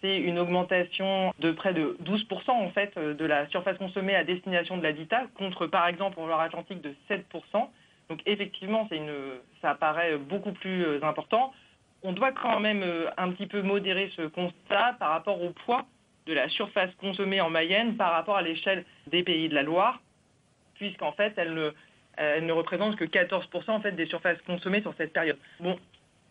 c'est 0.00 0.16
une 0.16 0.38
augmentation 0.38 1.32
de 1.40 1.50
près 1.50 1.74
de 1.74 1.96
12% 2.04 2.50
en 2.50 2.70
fait 2.70 2.96
euh, 2.96 3.14
de 3.14 3.24
la 3.24 3.48
surface 3.48 3.76
consommée 3.78 4.14
à 4.14 4.24
destination 4.24 4.76
de 4.76 4.82
l'habitat 4.82 5.26
contre 5.36 5.66
par 5.66 5.86
exemple 5.88 6.20
en 6.20 6.26
Loire-Atlantique 6.26 6.80
de 6.80 6.94
7%. 7.10 7.22
Donc 8.08 8.20
effectivement, 8.24 8.88
ça 9.60 9.74
paraît 9.74 10.16
beaucoup 10.16 10.52
plus 10.52 11.02
important. 11.02 11.52
On 12.02 12.12
doit 12.12 12.32
quand 12.32 12.58
même 12.58 12.82
un 13.18 13.30
petit 13.32 13.46
peu 13.46 13.60
modérer 13.60 14.10
ce 14.16 14.22
constat 14.22 14.96
par 14.98 15.10
rapport 15.10 15.42
au 15.42 15.50
poids 15.50 15.84
de 16.28 16.34
la 16.34 16.48
surface 16.50 16.90
consommée 17.00 17.40
en 17.40 17.50
Mayenne 17.50 17.96
par 17.96 18.12
rapport 18.12 18.36
à 18.36 18.42
l'échelle 18.42 18.84
des 19.08 19.22
pays 19.22 19.48
de 19.48 19.54
la 19.54 19.62
Loire, 19.62 20.00
puisqu'en 20.74 21.12
fait, 21.12 21.32
elle 21.36 21.54
ne, 21.54 21.70
elle 22.16 22.46
ne 22.46 22.52
représente 22.52 22.96
que 22.96 23.04
14% 23.04 23.70
en 23.70 23.80
fait, 23.80 23.92
des 23.92 24.06
surfaces 24.06 24.40
consommées 24.46 24.82
sur 24.82 24.94
cette 24.96 25.12
période. 25.12 25.38
Bon, 25.58 25.78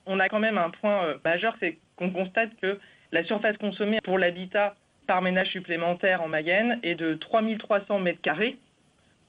on 0.08 0.20
a 0.20 0.30
quand 0.30 0.40
même 0.40 0.58
un 0.58 0.70
point 0.70 1.04
euh, 1.04 1.18
majeur, 1.24 1.56
c'est 1.60 1.78
qu'on 1.98 2.12
constate 2.12 2.50
que 2.62 2.80
la 3.12 3.24
surface 3.24 3.58
consommée 3.58 4.00
pour 4.04 4.18
l'habitat 4.18 4.76
par 5.06 5.22
ménage 5.22 5.50
supplémentaire 5.50 6.22
en 6.22 6.28
Mayenne 6.28 6.80
est 6.84 6.96
de 6.96 7.14
3300 7.16 8.00
mètres 8.00 8.22
carrés 8.22 8.58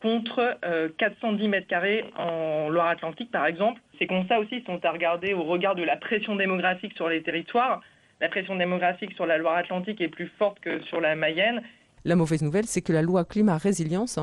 contre 0.00 0.58
410 0.98 1.48
mètres 1.48 1.66
carrés 1.66 2.04
en 2.16 2.68
Loire-Atlantique, 2.68 3.30
par 3.32 3.46
exemple. 3.46 3.80
Ces 3.98 4.06
constats 4.06 4.38
aussi 4.38 4.62
sont 4.64 4.84
à 4.84 4.92
regarder 4.92 5.34
au 5.34 5.42
regard 5.42 5.74
de 5.74 5.82
la 5.82 5.96
pression 5.96 6.36
démographique 6.36 6.94
sur 6.94 7.08
les 7.08 7.22
territoires. 7.22 7.80
La 8.20 8.28
pression 8.28 8.56
démographique 8.56 9.12
sur 9.14 9.26
la 9.26 9.38
Loire-Atlantique 9.38 10.00
est 10.00 10.08
plus 10.08 10.30
forte 10.38 10.60
que 10.60 10.80
sur 10.82 11.00
la 11.00 11.16
Mayenne. 11.16 11.62
La 12.04 12.16
mauvaise 12.16 12.42
nouvelle, 12.42 12.66
c'est 12.66 12.80
que 12.80 12.92
la 12.92 13.02
loi 13.02 13.24
climat 13.24 13.58
résilience 13.58 14.18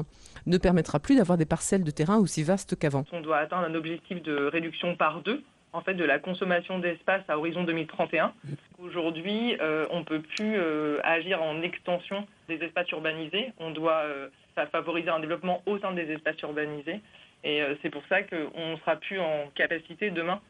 ne 0.45 0.57
permettra 0.57 0.99
plus 0.99 1.17
d'avoir 1.17 1.37
des 1.37 1.45
parcelles 1.45 1.83
de 1.83 1.91
terrain 1.91 2.17
aussi 2.17 2.43
vastes 2.43 2.77
qu'avant. 2.77 3.03
On 3.11 3.21
doit 3.21 3.37
atteindre 3.37 3.67
un 3.67 3.75
objectif 3.75 4.21
de 4.23 4.45
réduction 4.45 4.95
par 4.95 5.21
deux 5.21 5.43
en 5.75 5.81
fait, 5.81 5.93
de 5.93 6.05
la 6.05 6.19
consommation 6.19 6.79
d'espace 6.79 7.23
à 7.27 7.37
horizon 7.37 7.63
2031. 7.65 8.33
Aujourd'hui, 8.79 9.57
euh, 9.59 9.85
on 9.91 9.99
ne 9.99 10.03
peut 10.05 10.21
plus 10.21 10.55
euh, 10.55 10.99
agir 11.03 11.43
en 11.43 11.61
extension 11.61 12.25
des 12.47 12.55
espaces 12.63 12.89
urbanisés. 12.91 13.51
On 13.59 13.71
doit 13.71 14.03
euh, 14.05 14.29
favoriser 14.71 15.09
un 15.09 15.19
développement 15.19 15.61
au 15.65 15.77
sein 15.79 15.91
des 15.91 16.09
espaces 16.11 16.41
urbanisés. 16.41 17.01
Et 17.43 17.61
c'est 17.83 17.91
pour 17.91 18.01
ça 18.09 18.23
qu'on 18.23 18.71
ne 18.71 18.75
sera 18.77 18.95
plus 18.95 19.19
en 19.19 19.51
capacité 19.53 20.09
demain 20.09 20.41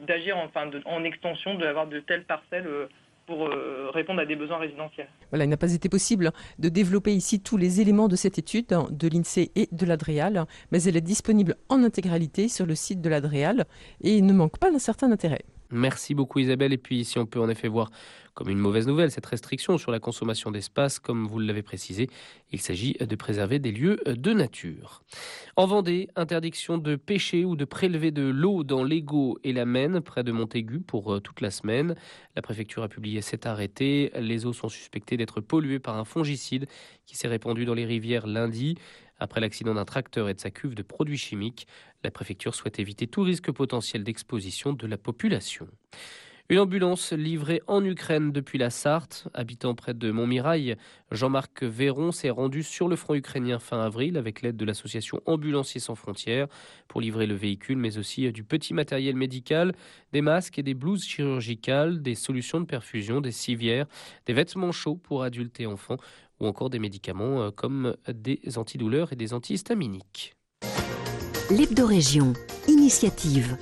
d'agir 0.00 0.38
enfin, 0.38 0.70
en 0.86 1.04
extension, 1.04 1.56
d'avoir 1.56 1.88
de 1.88 2.00
telles 2.00 2.24
parcelles 2.24 2.66
pour 3.26 3.48
euh, 3.48 3.90
répondre 3.92 4.20
à 4.20 4.26
des 4.26 4.36
besoins 4.36 4.58
résidentiels. 4.58 5.08
Voilà, 5.30 5.44
il 5.44 5.48
n'a 5.48 5.56
pas 5.56 5.72
été 5.72 5.88
possible 5.88 6.32
de 6.58 6.68
développer 6.68 7.12
ici 7.12 7.40
tous 7.40 7.56
les 7.56 7.80
éléments 7.80 8.08
de 8.08 8.16
cette 8.16 8.38
étude 8.38 8.66
de 8.90 9.08
l'INSEE 9.08 9.50
et 9.56 9.68
de 9.72 9.86
l'Adréal, 9.86 10.46
mais 10.70 10.82
elle 10.84 10.96
est 10.96 11.00
disponible 11.00 11.56
en 11.68 11.82
intégralité 11.82 12.48
sur 12.48 12.66
le 12.66 12.74
site 12.74 13.00
de 13.00 13.08
l'Adréal 13.08 13.66
et 14.00 14.20
ne 14.22 14.32
manque 14.32 14.58
pas 14.58 14.70
d'un 14.70 14.78
certain 14.78 15.10
intérêt. 15.10 15.42
Merci 15.70 16.14
beaucoup 16.14 16.38
Isabelle. 16.38 16.72
Et 16.72 16.78
puis 16.78 17.04
si 17.04 17.18
on 17.18 17.26
peut 17.26 17.40
en 17.40 17.48
effet 17.48 17.68
voir 17.68 17.90
comme 18.34 18.50
une 18.50 18.58
mauvaise 18.58 18.86
nouvelle 18.86 19.10
cette 19.10 19.24
restriction 19.24 19.78
sur 19.78 19.90
la 19.90 19.98
consommation 19.98 20.50
d'espace, 20.50 20.98
comme 20.98 21.26
vous 21.26 21.38
l'avez 21.38 21.62
précisé, 21.62 22.10
il 22.52 22.60
s'agit 22.60 22.92
de 23.00 23.16
préserver 23.16 23.58
des 23.58 23.72
lieux 23.72 23.98
de 24.06 24.32
nature. 24.34 25.02
En 25.56 25.66
Vendée, 25.66 26.08
interdiction 26.16 26.76
de 26.76 26.96
pêcher 26.96 27.46
ou 27.46 27.56
de 27.56 27.64
prélever 27.64 28.10
de 28.10 28.28
l'eau 28.28 28.62
dans 28.62 28.84
l'Ego 28.84 29.38
et 29.42 29.54
la 29.54 29.64
Maine, 29.64 30.02
près 30.02 30.22
de 30.22 30.32
Montaigu, 30.32 30.80
pour 30.80 31.14
euh, 31.14 31.20
toute 31.20 31.40
la 31.40 31.50
semaine. 31.50 31.94
La 32.36 32.42
préfecture 32.42 32.82
a 32.82 32.88
publié 32.88 33.22
cet 33.22 33.46
arrêté. 33.46 34.12
Les 34.20 34.44
eaux 34.44 34.52
sont 34.52 34.68
suspectées 34.68 35.16
d'être 35.16 35.40
polluées 35.40 35.78
par 35.78 35.96
un 35.96 36.04
fongicide 36.04 36.66
qui 37.06 37.16
s'est 37.16 37.28
répandu 37.28 37.64
dans 37.64 37.74
les 37.74 37.86
rivières 37.86 38.26
lundi. 38.26 38.76
Après 39.18 39.40
l'accident 39.40 39.74
d'un 39.74 39.84
tracteur 39.84 40.28
et 40.28 40.34
de 40.34 40.40
sa 40.40 40.50
cuve 40.50 40.74
de 40.74 40.82
produits 40.82 41.16
chimiques, 41.16 41.66
la 42.04 42.10
préfecture 42.10 42.54
souhaite 42.54 42.78
éviter 42.78 43.06
tout 43.06 43.22
risque 43.22 43.50
potentiel 43.50 44.04
d'exposition 44.04 44.72
de 44.72 44.86
la 44.86 44.98
population. 44.98 45.68
Une 46.48 46.60
ambulance 46.60 47.12
livrée 47.12 47.60
en 47.66 47.84
Ukraine 47.84 48.30
depuis 48.30 48.56
la 48.56 48.70
Sarthe. 48.70 49.26
Habitant 49.34 49.74
près 49.74 49.94
de 49.94 50.12
Montmirail, 50.12 50.76
Jean-Marc 51.10 51.64
Véron 51.64 52.12
s'est 52.12 52.30
rendu 52.30 52.62
sur 52.62 52.86
le 52.86 52.94
front 52.94 53.14
ukrainien 53.14 53.58
fin 53.58 53.80
avril 53.80 54.16
avec 54.16 54.42
l'aide 54.42 54.56
de 54.56 54.64
l'association 54.64 55.20
Ambulanciers 55.26 55.80
sans 55.80 55.96
frontières 55.96 56.46
pour 56.86 57.00
livrer 57.00 57.26
le 57.26 57.34
véhicule, 57.34 57.78
mais 57.78 57.98
aussi 57.98 58.30
du 58.30 58.44
petit 58.44 58.74
matériel 58.74 59.16
médical, 59.16 59.74
des 60.12 60.20
masques 60.20 60.60
et 60.60 60.62
des 60.62 60.74
blouses 60.74 61.04
chirurgicales, 61.04 62.00
des 62.00 62.14
solutions 62.14 62.60
de 62.60 62.66
perfusion, 62.66 63.20
des 63.20 63.32
civières, 63.32 63.86
des 64.26 64.32
vêtements 64.32 64.70
chauds 64.70 64.96
pour 64.96 65.24
adultes 65.24 65.58
et 65.58 65.66
enfants 65.66 65.96
ou 66.38 66.46
encore 66.46 66.70
des 66.70 66.78
médicaments 66.78 67.42
euh, 67.42 67.50
comme 67.50 67.96
des 68.08 68.40
antidouleurs 68.56 69.12
et 69.12 69.16
des 69.16 69.34
antihistaminiques. 69.34 70.36
L'hebdo-région, 71.50 72.34
initiative. 72.68 73.56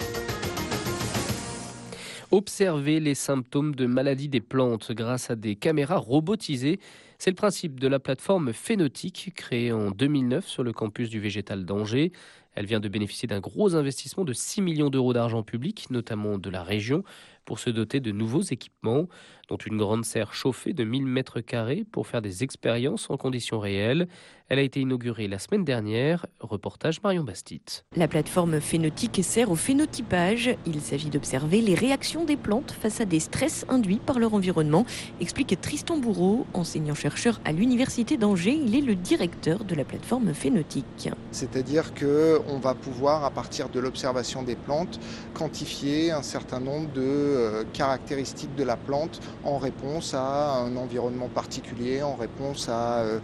Observer 2.34 2.98
les 2.98 3.14
symptômes 3.14 3.76
de 3.76 3.86
maladie 3.86 4.28
des 4.28 4.40
plantes 4.40 4.90
grâce 4.90 5.30
à 5.30 5.36
des 5.36 5.54
caméras 5.54 5.98
robotisées, 5.98 6.80
c'est 7.16 7.30
le 7.30 7.36
principe 7.36 7.78
de 7.78 7.86
la 7.86 8.00
plateforme 8.00 8.52
Phénotique 8.52 9.30
créée 9.36 9.70
en 9.70 9.92
2009 9.92 10.44
sur 10.44 10.64
le 10.64 10.72
campus 10.72 11.08
du 11.10 11.20
Végétal 11.20 11.64
d'Angers. 11.64 12.10
Elle 12.56 12.66
vient 12.66 12.80
de 12.80 12.88
bénéficier 12.88 13.28
d'un 13.28 13.38
gros 13.38 13.76
investissement 13.76 14.24
de 14.24 14.32
6 14.32 14.62
millions 14.62 14.90
d'euros 14.90 15.12
d'argent 15.12 15.44
public, 15.44 15.86
notamment 15.90 16.36
de 16.36 16.50
la 16.50 16.64
région, 16.64 17.04
pour 17.44 17.60
se 17.60 17.70
doter 17.70 18.00
de 18.00 18.10
nouveaux 18.10 18.42
équipements, 18.42 19.06
dont 19.48 19.56
une 19.56 19.76
grande 19.76 20.04
serre 20.04 20.34
chauffée 20.34 20.72
de 20.72 20.84
1000 20.84 21.06
mètres 21.06 21.40
carrés 21.40 21.84
pour 21.90 22.06
faire 22.06 22.22
des 22.22 22.42
expériences 22.42 23.10
en 23.10 23.16
conditions 23.16 23.58
réelles. 23.58 24.08
Elle 24.50 24.58
a 24.58 24.62
été 24.62 24.80
inaugurée 24.80 25.26
la 25.26 25.38
semaine 25.38 25.64
dernière. 25.64 26.26
Reportage 26.38 27.02
Marion 27.02 27.24
Bastit. 27.24 27.82
La 27.96 28.08
plateforme 28.08 28.60
phénotique 28.60 29.24
sert 29.24 29.50
au 29.50 29.54
phénotypage. 29.54 30.54
Il 30.66 30.82
s'agit 30.82 31.08
d'observer 31.08 31.62
les 31.62 31.74
réactions 31.74 32.24
des 32.24 32.36
plantes 32.36 32.70
face 32.70 33.00
à 33.00 33.06
des 33.06 33.20
stress 33.20 33.64
induits 33.70 34.00
par 34.04 34.18
leur 34.18 34.34
environnement, 34.34 34.84
explique 35.20 35.58
Tristan 35.62 35.96
Bourreau, 35.96 36.46
enseignant-chercheur 36.52 37.40
à 37.46 37.52
l'Université 37.52 38.18
d'Angers. 38.18 38.60
Il 38.62 38.76
est 38.76 38.82
le 38.82 38.94
directeur 38.94 39.64
de 39.64 39.74
la 39.74 39.84
plateforme 39.84 40.34
phénotique. 40.34 41.08
C'est-à-dire 41.30 41.94
qu'on 41.94 42.58
va 42.58 42.74
pouvoir, 42.74 43.24
à 43.24 43.30
partir 43.30 43.70
de 43.70 43.80
l'observation 43.80 44.42
des 44.42 44.56
plantes, 44.56 45.00
quantifier 45.32 46.10
un 46.10 46.22
certain 46.22 46.60
nombre 46.60 46.92
de 46.92 47.00
euh, 47.00 47.64
caractéristiques 47.72 48.54
de 48.56 48.62
la 48.62 48.76
plante 48.76 49.20
en 49.44 49.58
réponse 49.58 50.14
à 50.14 50.56
un 50.58 50.76
environnement 50.76 51.28
particulier, 51.28 52.02
en 52.02 52.14
réponse 52.14 52.68
à 52.68 52.98
euh, 52.98 53.20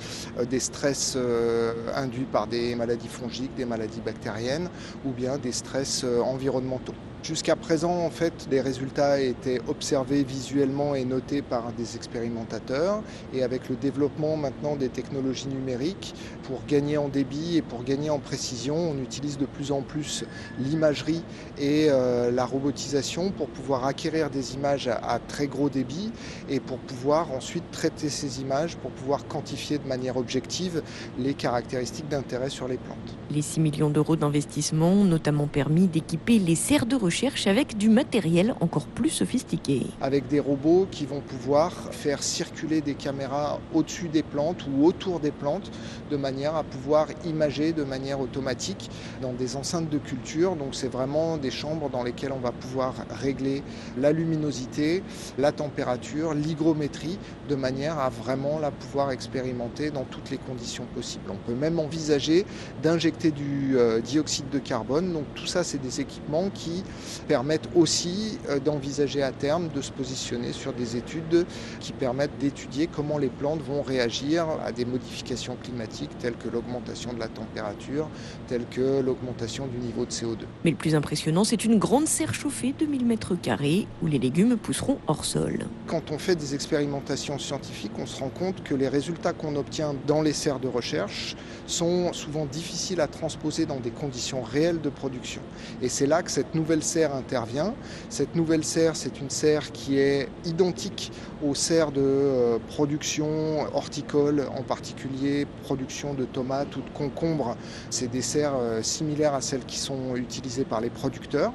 des 0.49 0.61
stress 0.61 1.15
euh, 1.17 1.73
induits 1.95 2.27
par 2.31 2.47
des 2.47 2.75
maladies 2.75 3.09
fongiques, 3.09 3.55
des 3.55 3.65
maladies 3.65 4.01
bactériennes 4.01 4.69
ou 5.05 5.13
bien 5.13 5.39
des 5.39 5.53
stress 5.53 6.05
environnementaux. 6.05 6.95
Jusqu'à 7.23 7.55
présent, 7.55 7.93
en 7.93 8.09
fait, 8.09 8.33
les 8.51 8.63
résultats 8.63 9.21
étaient 9.21 9.61
observés 9.69 10.25
visuellement 10.25 10.95
et 10.95 11.05
notés 11.05 11.43
par 11.43 11.71
des 11.73 11.95
expérimentateurs. 11.95 13.03
Et 13.35 13.43
avec 13.43 13.69
le 13.69 13.77
développement 13.77 14.39
maintenant 14.39 14.75
des 14.75 14.89
technologies 14.89 15.49
numériques, 15.49 16.15
pour 16.45 16.63
gagner 16.67 16.97
en 16.97 17.09
débit 17.09 17.59
et 17.59 17.63
pour 17.63 17.85
gagner 17.85 18.09
en 18.09 18.21
précision, 18.21 18.75
on 18.75 18.97
utilise 19.03 19.37
de 19.37 19.45
plus 19.45 19.71
en 19.71 19.83
plus 19.83 20.25
l'imagerie 20.59 21.23
et 21.59 21.89
euh, 21.91 22.31
la 22.31 22.47
robotisation 22.47 23.31
pour 23.33 23.49
pouvoir 23.49 23.85
acquérir 23.85 24.31
des 24.31 24.55
images 24.55 24.89
à, 24.89 25.19
très 25.19 25.47
gros 25.47 25.69
débit 25.69 26.11
et 26.49 26.59
pour 26.59 26.79
pouvoir 26.79 27.33
ensuite 27.33 27.71
traiter 27.71 28.09
ces 28.09 28.41
images, 28.41 28.77
pour 28.77 28.91
pouvoir 28.93 29.27
quantifier 29.27 29.77
de 29.77 29.87
manière 29.87 30.17
objective 30.17 30.83
les 31.19 31.35
caractéristiques 31.35 32.09
d'intérêt 32.09 32.49
sur 32.49 32.67
les 32.67 32.79
plantes. 32.79 32.97
Les 33.31 33.43
6 33.43 33.61
millions 33.61 33.91
d'euros 33.91 34.17
d'investissement 34.17 34.89
ont 34.89 35.05
notamment 35.05 35.47
permis 35.47 35.87
d'équiper 35.87 36.39
les 36.39 36.55
serres 36.55 36.87
de 36.87 36.97
recherche 36.97 37.10
avec 37.47 37.77
du 37.77 37.89
matériel 37.89 38.55
encore 38.61 38.87
plus 38.87 39.11
sophistiqué. 39.11 39.83
Avec 40.01 40.29
des 40.29 40.39
robots 40.39 40.87
qui 40.91 41.07
vont 41.07 41.21
pouvoir 41.21 41.73
faire 41.91 42.23
circuler 42.23 42.81
des 42.81 42.95
caméras 42.95 43.59
au-dessus 43.75 44.09
des 44.09 44.23
plantes 44.23 44.65
ou 44.69 44.87
autour 44.87 45.19
des 45.19 45.33
plantes 45.33 45.71
de 46.11 46.17
manière 46.17 46.55
à 46.55 46.63
pouvoir 46.63 47.09
imager 47.25 47.73
de 47.73 47.83
manière 47.83 48.21
automatique 48.21 48.91
dans 49.21 49.33
des 49.33 49.57
enceintes 49.57 49.91
de 49.91 49.99
culture. 49.99 50.55
Donc 50.55 50.75
c'est 50.75 50.89
vraiment 50.89 51.37
des 51.37 51.51
chambres 51.51 51.91
dans 51.91 52.05
lesquelles 52.05 52.33
on 52.33 52.41
va 52.41 52.53
pouvoir 52.53 52.95
régler 53.11 53.63
la 53.99 54.13
luminosité, 54.13 55.03
la 55.37 55.51
température, 55.51 56.33
l'hygrométrie 56.35 57.19
de 57.49 57.57
manière 57.57 57.99
à 57.99 58.09
vraiment 58.09 58.61
la 58.61 58.71
pouvoir 58.71 59.11
expérimenter 59.11 59.91
dans 59.91 60.05
toutes 60.05 60.31
les 60.31 60.39
conditions 60.39 60.87
possibles. 60.95 61.31
On 61.31 61.51
peut 61.51 61.59
même 61.59 61.81
envisager 61.81 62.47
d'injecter 62.83 63.33
du 63.33 63.77
euh, 63.77 64.01
dioxyde 64.01 64.49
de 64.51 64.59
carbone. 64.61 65.13
Donc 65.13 65.25
tout 65.35 65.47
ça 65.47 65.65
c'est 65.65 65.79
des 65.79 66.01
équipements 66.01 66.51
qui 66.55 66.85
permettent 67.29 67.69
aussi 67.75 68.39
euh, 68.49 68.59
d'envisager 68.59 69.23
à 69.23 69.33
terme 69.33 69.69
de 69.75 69.81
se 69.81 69.93
positionner 69.93 70.53
sur 70.53 70.73
des 70.73 70.97
études 70.97 71.47
qui 71.81 71.93
permettent 71.93 72.37
d'étudier 72.39 72.87
comment 72.87 73.19
les 73.19 73.29
plantes 73.29 73.63
vont 73.63 73.83
réagir 73.83 74.47
à 74.65 74.73
des 74.73 74.85
modifications 74.85 75.57
climatiques 75.63 76.11
telles 76.19 76.37
que 76.37 76.49
l'augmentation 76.49 77.13
de 77.13 77.19
la 77.19 77.29
température, 77.29 78.09
telles 78.49 78.67
que 78.71 79.01
l'augmentation 79.01 79.67
du 79.67 79.79
niveau 79.79 80.05
de 80.05 80.11
CO2. 80.11 80.39
Mais 80.65 80.71
le 80.71 80.77
plus 80.77 80.95
impressionnant, 80.95 81.45
c'est 81.45 81.65
une 81.65 81.79
grande 81.79 82.07
serre 82.07 82.35
chauffée 82.35 82.75
de 82.79 82.87
1000 82.87 83.05
mètres 83.05 83.35
carrés 83.35 83.87
où 84.03 84.07
les 84.07 84.19
légumes 84.19 84.57
pousseront 84.57 84.99
hors 85.07 85.25
sol. 85.25 85.67
Quand 85.87 86.11
on 86.11 86.19
fait 86.19 86.37
des 86.37 86.55
expérimentations 86.55 87.39
scientifiques, 87.39 87.93
on 87.99 88.07
se 88.07 88.21
rend 88.21 88.29
compte 88.29 88.63
que 88.63 88.75
les 88.75 88.89
résultats 88.89 89.33
qu'on 89.33 89.57
obtient 89.57 89.95
dans 90.07 90.23
les 90.23 90.33
serres 90.33 90.61
de 90.61 90.69
recherche 90.69 91.37
sont 91.67 92.13
souvent 92.13 92.47
difficiles 92.47 93.01
à 93.01 93.07
transposer 93.07 93.67
dans 93.67 93.81
des 93.81 93.91
conditions 93.91 94.43
réelles 94.43 94.81
de 94.81 94.89
production. 94.89 95.43
Et 95.83 95.89
c'est 95.89 96.07
là 96.07 96.23
que 96.23 96.31
cette 96.31 96.55
nouvelle 96.55 96.83
intervient. 96.99 97.75
Cette 98.09 98.35
nouvelle 98.35 98.65
serre, 98.65 98.97
c'est 98.97 99.21
une 99.21 99.31
serre 99.31 99.73
qui 99.73 99.99
est 99.99 100.29
identique 100.45 101.13
aux 101.47 101.55
serres 101.55 101.93
de 101.93 102.01
euh, 102.03 102.59
production 102.69 103.63
horticole, 103.75 104.47
en 104.57 104.63
particulier 104.63 105.47
production 105.63 106.15
de 106.15 106.25
tomates 106.25 106.77
ou 106.77 106.81
de 106.81 106.91
concombres. 106.91 107.57
C'est 107.91 108.11
des 108.11 108.23
serres 108.23 108.57
euh, 108.57 108.83
similaires 108.83 109.35
à 109.35 109.41
celles 109.41 109.65
qui 109.65 109.79
sont 109.79 110.17
utilisées 110.17 110.65
par 110.65 110.81
les 110.81 110.91
producteurs. 110.91 111.53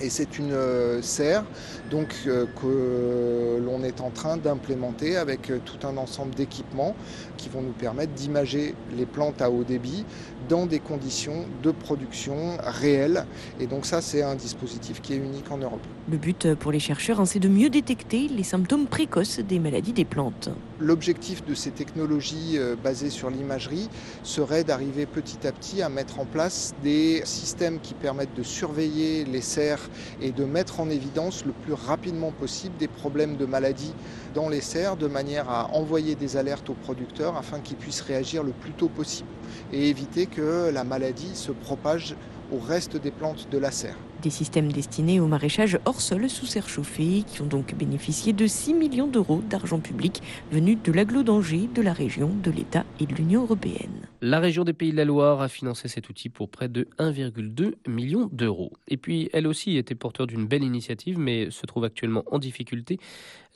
Et 0.00 0.10
c'est 0.10 0.38
une 0.38 0.52
euh, 0.52 1.00
serre 1.02 1.44
donc, 1.90 2.08
que 2.24 3.60
l'on 3.64 3.84
est 3.84 4.00
en 4.00 4.10
train 4.10 4.36
d'implémenter 4.36 5.16
avec 5.16 5.52
tout 5.64 5.86
un 5.86 5.96
ensemble 5.96 6.34
d'équipements 6.34 6.96
qui 7.36 7.48
vont 7.48 7.60
nous 7.60 7.72
permettre 7.72 8.12
d'imager 8.12 8.74
les 8.96 9.06
plantes 9.06 9.42
à 9.42 9.50
haut 9.50 9.62
débit 9.62 10.04
dans 10.48 10.66
des 10.66 10.80
conditions 10.80 11.46
de 11.62 11.70
production 11.70 12.56
réelles. 12.62 13.26
Et 13.60 13.66
donc 13.66 13.86
ça, 13.86 14.00
c'est 14.00 14.22
un 14.22 14.34
dispositif 14.34 15.00
qui 15.00 15.14
est 15.14 15.16
unique 15.16 15.50
en 15.50 15.58
Europe. 15.58 15.80
Le 16.10 16.16
but 16.16 16.54
pour 16.54 16.72
les 16.72 16.80
chercheurs, 16.80 17.20
hein, 17.20 17.26
c'est 17.26 17.38
de 17.38 17.48
mieux 17.48 17.70
détecter 17.70 18.28
les 18.28 18.42
symptômes 18.42 18.86
précoces 18.86 19.40
des 19.40 19.58
maladies 19.58 19.92
des 19.92 20.04
plantes. 20.04 20.50
L'objectif 20.80 21.44
de 21.44 21.54
ces 21.54 21.70
technologies 21.70 22.54
euh, 22.56 22.74
basées 22.74 23.10
sur 23.10 23.30
l'imagerie 23.30 23.88
serait 24.24 24.64
d'arriver 24.64 25.06
petit 25.06 25.46
à 25.46 25.52
petit 25.52 25.80
à 25.80 25.88
mettre 25.88 26.18
en 26.18 26.24
place 26.24 26.74
des 26.82 27.22
systèmes 27.24 27.78
qui 27.80 27.94
permettent 27.94 28.34
de 28.34 28.42
surveiller 28.42 29.24
les 29.24 29.40
serres 29.40 29.88
et 30.20 30.32
de 30.32 30.44
mettre 30.44 30.80
en 30.80 30.90
évidence 30.90 31.44
le 31.44 31.52
plus 31.52 31.72
rapidement 31.72 32.32
possible 32.32 32.76
des 32.78 32.88
problèmes 32.88 33.36
de 33.36 33.46
maladies 33.46 33.94
dans 34.34 34.48
les 34.48 34.60
serres 34.60 34.96
de 34.96 35.06
manière 35.06 35.48
à 35.48 35.72
envoyer 35.74 36.14
des 36.14 36.36
alertes 36.36 36.68
aux 36.70 36.74
producteurs 36.74 37.36
afin 37.36 37.60
qu'ils 37.60 37.76
puissent 37.76 38.00
réagir 38.00 38.42
le 38.42 38.52
plus 38.52 38.72
tôt 38.72 38.88
possible 38.88 39.28
et 39.72 39.88
éviter 39.88 40.26
que 40.34 40.70
la 40.70 40.84
maladie 40.84 41.34
se 41.34 41.52
propage 41.52 42.14
au 42.52 42.58
reste 42.58 42.96
des 42.96 43.10
plantes 43.10 43.48
de 43.50 43.58
la 43.58 43.70
serre. 43.70 43.96
Des 44.22 44.30
systèmes 44.30 44.70
destinés 44.70 45.18
au 45.18 45.26
maraîchage 45.26 45.78
hors 45.84 46.00
sol 46.00 46.28
sous 46.30 46.46
serre 46.46 46.68
chauffée 46.68 47.24
qui 47.26 47.42
ont 47.42 47.46
donc 47.46 47.74
bénéficié 47.74 48.32
de 48.32 48.46
6 48.46 48.74
millions 48.74 49.08
d'euros 49.08 49.42
d'argent 49.48 49.80
public 49.80 50.22
venus 50.52 50.78
de 50.84 50.92
l'agglo 50.92 51.22
d'Angers, 51.24 51.68
de 51.74 51.82
la 51.82 51.92
région, 51.92 52.30
de 52.42 52.50
l'État 52.50 52.84
et 53.00 53.06
de 53.06 53.14
l'Union 53.14 53.42
européenne. 53.42 54.06
La 54.20 54.38
région 54.38 54.62
des 54.62 54.74
Pays 54.74 54.92
de 54.92 54.96
la 54.96 55.04
Loire 55.04 55.40
a 55.40 55.48
financé 55.48 55.88
cet 55.88 56.08
outil 56.08 56.28
pour 56.28 56.48
près 56.48 56.68
de 56.68 56.86
1,2 57.00 57.74
million 57.88 58.28
d'euros. 58.30 58.72
Et 58.86 58.96
puis, 58.96 59.28
elle 59.32 59.48
aussi 59.48 59.76
était 59.76 59.96
porteur 59.96 60.28
d'une 60.28 60.46
belle 60.46 60.62
initiative, 60.62 61.18
mais 61.18 61.50
se 61.50 61.66
trouve 61.66 61.84
actuellement 61.84 62.22
en 62.30 62.38
difficulté. 62.38 63.00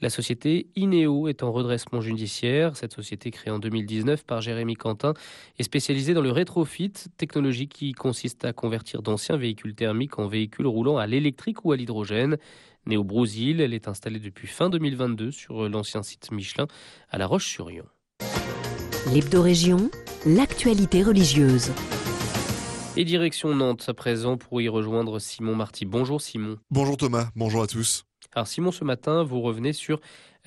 La 0.02 0.10
société 0.10 0.66
Ineo 0.76 1.26
est 1.26 1.42
en 1.42 1.50
redressement 1.50 2.02
judiciaire. 2.02 2.76
Cette 2.76 2.92
société 2.92 3.30
créée 3.30 3.50
en 3.50 3.58
2019 3.58 4.24
par 4.24 4.42
Jérémy 4.42 4.74
Quentin 4.74 5.14
est 5.58 5.62
spécialisée 5.62 6.12
dans 6.12 6.20
le 6.20 6.30
rétrofit, 6.30 6.92
technologie 7.16 7.66
qui 7.66 7.92
consiste 7.92 8.44
à 8.44 8.52
convertir 8.52 9.00
d'anciens 9.00 9.38
véhicules 9.38 9.74
thermiques 9.74 10.18
en 10.18 10.26
véhicules 10.26 10.66
roulant 10.66 10.98
à 10.98 11.06
l'électrique 11.06 11.64
ou 11.64 11.72
à 11.72 11.76
l'hydrogène. 11.76 12.36
Née 12.84 12.98
au 12.98 13.04
Brésil, 13.04 13.62
elle 13.62 13.72
est 13.72 13.88
installée 13.88 14.20
depuis 14.20 14.46
fin 14.46 14.68
2022 14.68 15.30
sur 15.30 15.66
l'ancien 15.66 16.02
site 16.02 16.30
Michelin 16.30 16.66
à 17.08 17.16
La 17.16 17.26
Roche-sur-Yon. 17.26 17.86
L'hebdo-région, 19.14 19.90
l'actualité 20.26 21.02
religieuse. 21.02 21.72
Et 22.98 23.04
direction 23.04 23.54
Nantes 23.54 23.86
à 23.88 23.94
présent 23.94 24.36
pour 24.36 24.60
y 24.60 24.68
rejoindre 24.68 25.18
Simon 25.20 25.54
Marty. 25.54 25.86
Bonjour 25.86 26.20
Simon. 26.20 26.58
Bonjour 26.70 26.98
Thomas, 26.98 27.30
bonjour 27.34 27.62
à 27.62 27.66
tous. 27.66 28.04
Alors 28.35 28.47
Simon, 28.47 28.71
ce 28.73 28.85
matin, 28.85 29.23
vous 29.25 29.40
revenez 29.40 29.73
sur 29.73 30.00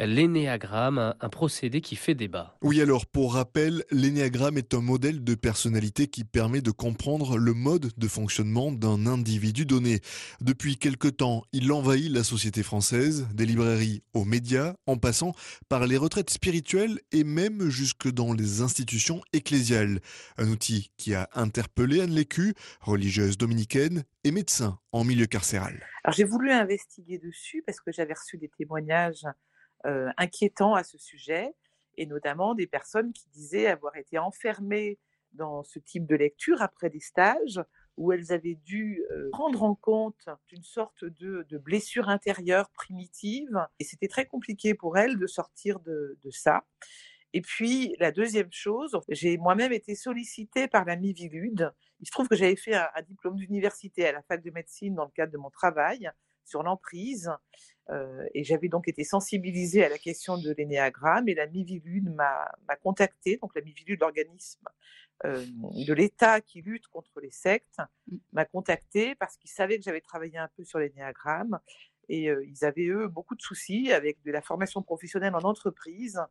l'énéagramme, 0.06 1.14
un, 1.20 1.30
procédé 1.30 1.82
qui 1.82 1.96
fait 1.96 2.16
débat. 2.16 2.58
Oui, 2.62 2.82
alors 2.82 3.06
pour 3.06 3.34
rappel, 3.34 3.84
l'énéagramme 3.92 4.58
est 4.58 4.74
un 4.74 4.82
modèle 4.82 5.24
de 5.24 5.36
personnalité 5.36 6.08
qui 6.08 6.24
permet 6.24 6.62
de 6.62 6.72
comprendre 6.72 7.38
le 7.38 7.54
mode 7.54 7.92
de 7.96 8.08
fonctionnement 8.08 8.72
d'un 8.72 9.06
individu 9.06 9.66
donné. 9.66 10.00
Depuis 10.42 10.78
quelque 10.78 11.08
temps, 11.08 11.44
il 11.52 11.72
envahit 11.72 12.12
la 12.12 12.24
société 12.24 12.64
française, 12.64 13.28
des 13.34 13.46
librairies 13.46 14.02
aux 14.14 14.26
médias, 14.26 14.74
en 14.86 14.98
passant 14.98 15.34
par 15.68 15.86
les 15.86 15.98
retraites 15.98 16.30
spirituelles 16.30 17.00
et 17.12 17.24
même 17.24 17.70
jusque 17.70 18.10
dans 18.12 18.34
les 18.34 18.62
institutions 18.62 19.22
ecclésiales. 19.34 20.00
Un 20.38 20.50
outil 20.50 20.92
qui 20.98 21.14
a 21.14 21.30
interpellé 21.34 22.02
Anne 22.02 22.12
Lécu, 22.12 22.54
religieuse 22.82 23.38
dominicaine 23.38 24.04
et 24.24 24.32
médecin 24.32 24.80
en 24.92 25.04
milieu 25.04 25.26
carcéral. 25.26 25.84
Alors 26.04 26.16
j'ai 26.16 26.24
voulu 26.24 26.52
investiguer 26.52 27.18
dessus 27.18 27.64
parce 27.66 27.80
que 27.80 27.92
j'avais 27.92 28.14
reçu 28.14 28.38
des 28.38 28.50
témoignages 28.50 29.26
euh, 29.86 30.10
inquiétants 30.18 30.76
à 30.76 30.84
ce 30.84 30.98
sujet, 30.98 31.54
et 31.98 32.06
notamment 32.06 32.56
des 32.56 32.68
personnes 32.68 33.14
qui 33.14 33.28
disaient 33.30 33.68
avoir 33.68 33.96
été 33.96 34.18
enfermées 34.18 35.00
dans 35.34 35.64
ce 35.64 35.80
type 35.80 36.06
de 36.06 36.16
lecture 36.16 36.62
après 36.62 36.90
des 36.90 37.00
stages 37.00 37.62
où 37.98 38.14
elles 38.14 38.32
avaient 38.32 38.58
dû 38.66 39.04
euh, 39.12 39.30
prendre 39.32 39.62
en 39.62 39.76
compte 39.76 40.30
une 40.52 40.64
sorte 40.64 41.04
de, 41.04 41.46
blessure 41.58 42.08
intérieure 42.08 42.70
primitive, 42.70 43.68
et 43.80 43.84
c'était 43.84 44.08
très 44.08 44.26
compliqué 44.26 44.74
pour 44.74 44.98
elles 44.98 45.18
de 45.18 45.28
sortir 45.28 45.82
de, 45.82 46.18
ça. 46.32 46.64
Et 47.34 47.42
puis, 47.42 47.96
la 48.00 48.12
deuxième 48.12 48.52
chose, 48.52 48.98
j'ai 49.10 49.38
moi-même 49.38 49.74
été 49.74 49.96
sollicitée 49.96 50.68
par 50.68 50.86
la 50.86 50.96
Mivilude. 50.96 51.74
Il 52.00 52.08
se 52.08 52.12
trouve 52.12 52.30
que 52.30 52.36
j'avais 52.36 52.56
fait 52.56 52.74
un 52.74 53.02
diplôme 53.06 53.36
d'université 53.36 54.08
à 54.08 54.14
la 54.14 54.22
fac 54.24 54.42
de 54.42 54.50
médecine 54.50 54.96
dans 54.96 55.06
le 55.06 55.12
cadre 55.12 55.34
de 55.34 55.38
mon 55.38 55.50
travail 55.50 56.10
sur 56.50 56.64
l'emprise. 56.64 57.32
Euh, 57.90 58.28
et 58.34 58.44
j'avais 58.44 58.68
donc 58.68 58.88
été 58.88 59.04
sensibilisée 59.04 59.84
à 59.84 59.90
la 59.90 59.98
question 59.98 60.38
de 60.38 60.52
l'énéagramme 60.52 61.28
et 61.28 61.34
la 61.34 61.48
Mivilude 61.48 62.14
m'a 62.14 62.76
contactée, 62.84 63.38
donc 63.38 63.56
la 63.56 63.62
Mivilude, 63.62 64.00
l'organisme 64.00 64.68
euh, 65.26 65.44
de 65.88 65.94
l'État 65.94 66.40
qui 66.40 66.62
lutte 66.62 66.88
contre 66.88 67.20
les 67.20 67.32
sectes, 67.32 67.80
mmh. 68.08 68.18
m'a 68.34 68.46
contactée 68.46 69.16
parce 69.16 69.38
qu'ils 69.38 69.50
savaient 69.50 69.78
que 69.78 69.84
j'avais 69.84 70.02
travaillé 70.02 70.38
un 70.38 70.50
peu 70.56 70.64
sur 70.64 70.78
l'énéagramme 70.78 71.60
et 72.10 72.30
euh, 72.30 72.46
ils 72.46 72.64
avaient 72.64 72.88
eux 72.88 73.08
beaucoup 73.08 73.36
de 73.36 73.42
soucis 73.42 73.92
avec 73.92 74.22
de 74.24 74.32
la 74.32 74.42
formation 74.42 74.84
professionnelle 74.84 75.34
en 75.34 75.44
entreprise 75.44 76.22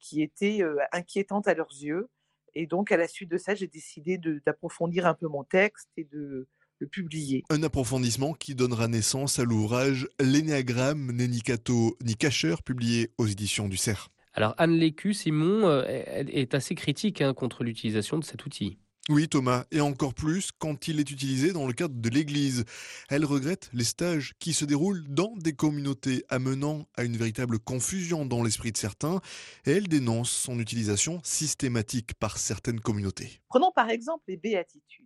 qui 0.00 0.20
était 0.20 0.60
inquiétante 0.92 1.48
à 1.48 1.54
leurs 1.54 1.70
yeux. 1.70 2.10
Et 2.54 2.66
donc 2.66 2.92
à 2.92 2.98
la 2.98 3.08
suite 3.08 3.30
de 3.30 3.38
ça, 3.38 3.54
j'ai 3.54 3.68
décidé 3.68 4.18
d'approfondir 4.18 5.06
un 5.06 5.14
peu 5.14 5.28
mon 5.28 5.44
texte 5.44 5.88
et 5.96 6.04
de 6.04 6.46
publié. 6.90 7.44
Un 7.50 7.62
approfondissement 7.62 8.34
qui 8.34 8.54
donnera 8.54 8.88
naissance 8.88 9.38
à 9.38 9.44
l'ouvrage 9.44 10.08
L'énéagramme 10.20 11.12
n'est 11.12 11.28
ni 11.28 11.40
cateau 11.40 11.96
ni 12.04 12.14
cacheur, 12.14 12.62
publié 12.62 13.10
aux 13.18 13.26
éditions 13.26 13.68
du 13.68 13.76
CERF. 13.76 14.10
Alors 14.34 14.54
Anne 14.58 14.76
Lécu, 14.76 15.14
Simon, 15.14 15.68
euh, 15.68 15.84
est 15.86 16.54
assez 16.54 16.74
critique 16.74 17.20
hein, 17.20 17.34
contre 17.34 17.62
l'utilisation 17.62 18.18
de 18.18 18.24
cet 18.24 18.44
outil. 18.44 18.78
Oui 19.10 19.28
Thomas, 19.28 19.66
et 19.70 19.82
encore 19.82 20.14
plus 20.14 20.50
quand 20.58 20.88
il 20.88 20.98
est 20.98 21.10
utilisé 21.10 21.52
dans 21.52 21.66
le 21.66 21.74
cadre 21.74 21.94
de 21.94 22.08
l'Église. 22.08 22.64
Elle 23.10 23.26
regrette 23.26 23.68
les 23.74 23.84
stages 23.84 24.32
qui 24.38 24.54
se 24.54 24.64
déroulent 24.64 25.04
dans 25.06 25.34
des 25.36 25.52
communautés 25.52 26.24
amenant 26.30 26.86
à 26.96 27.04
une 27.04 27.18
véritable 27.18 27.58
confusion 27.58 28.24
dans 28.24 28.42
l'esprit 28.42 28.72
de 28.72 28.78
certains, 28.78 29.20
et 29.66 29.72
elle 29.72 29.88
dénonce 29.88 30.30
son 30.30 30.58
utilisation 30.58 31.20
systématique 31.22 32.14
par 32.14 32.38
certaines 32.38 32.80
communautés. 32.80 33.42
Prenons 33.48 33.72
par 33.72 33.90
exemple 33.90 34.24
les 34.26 34.38
béatitudes 34.38 35.04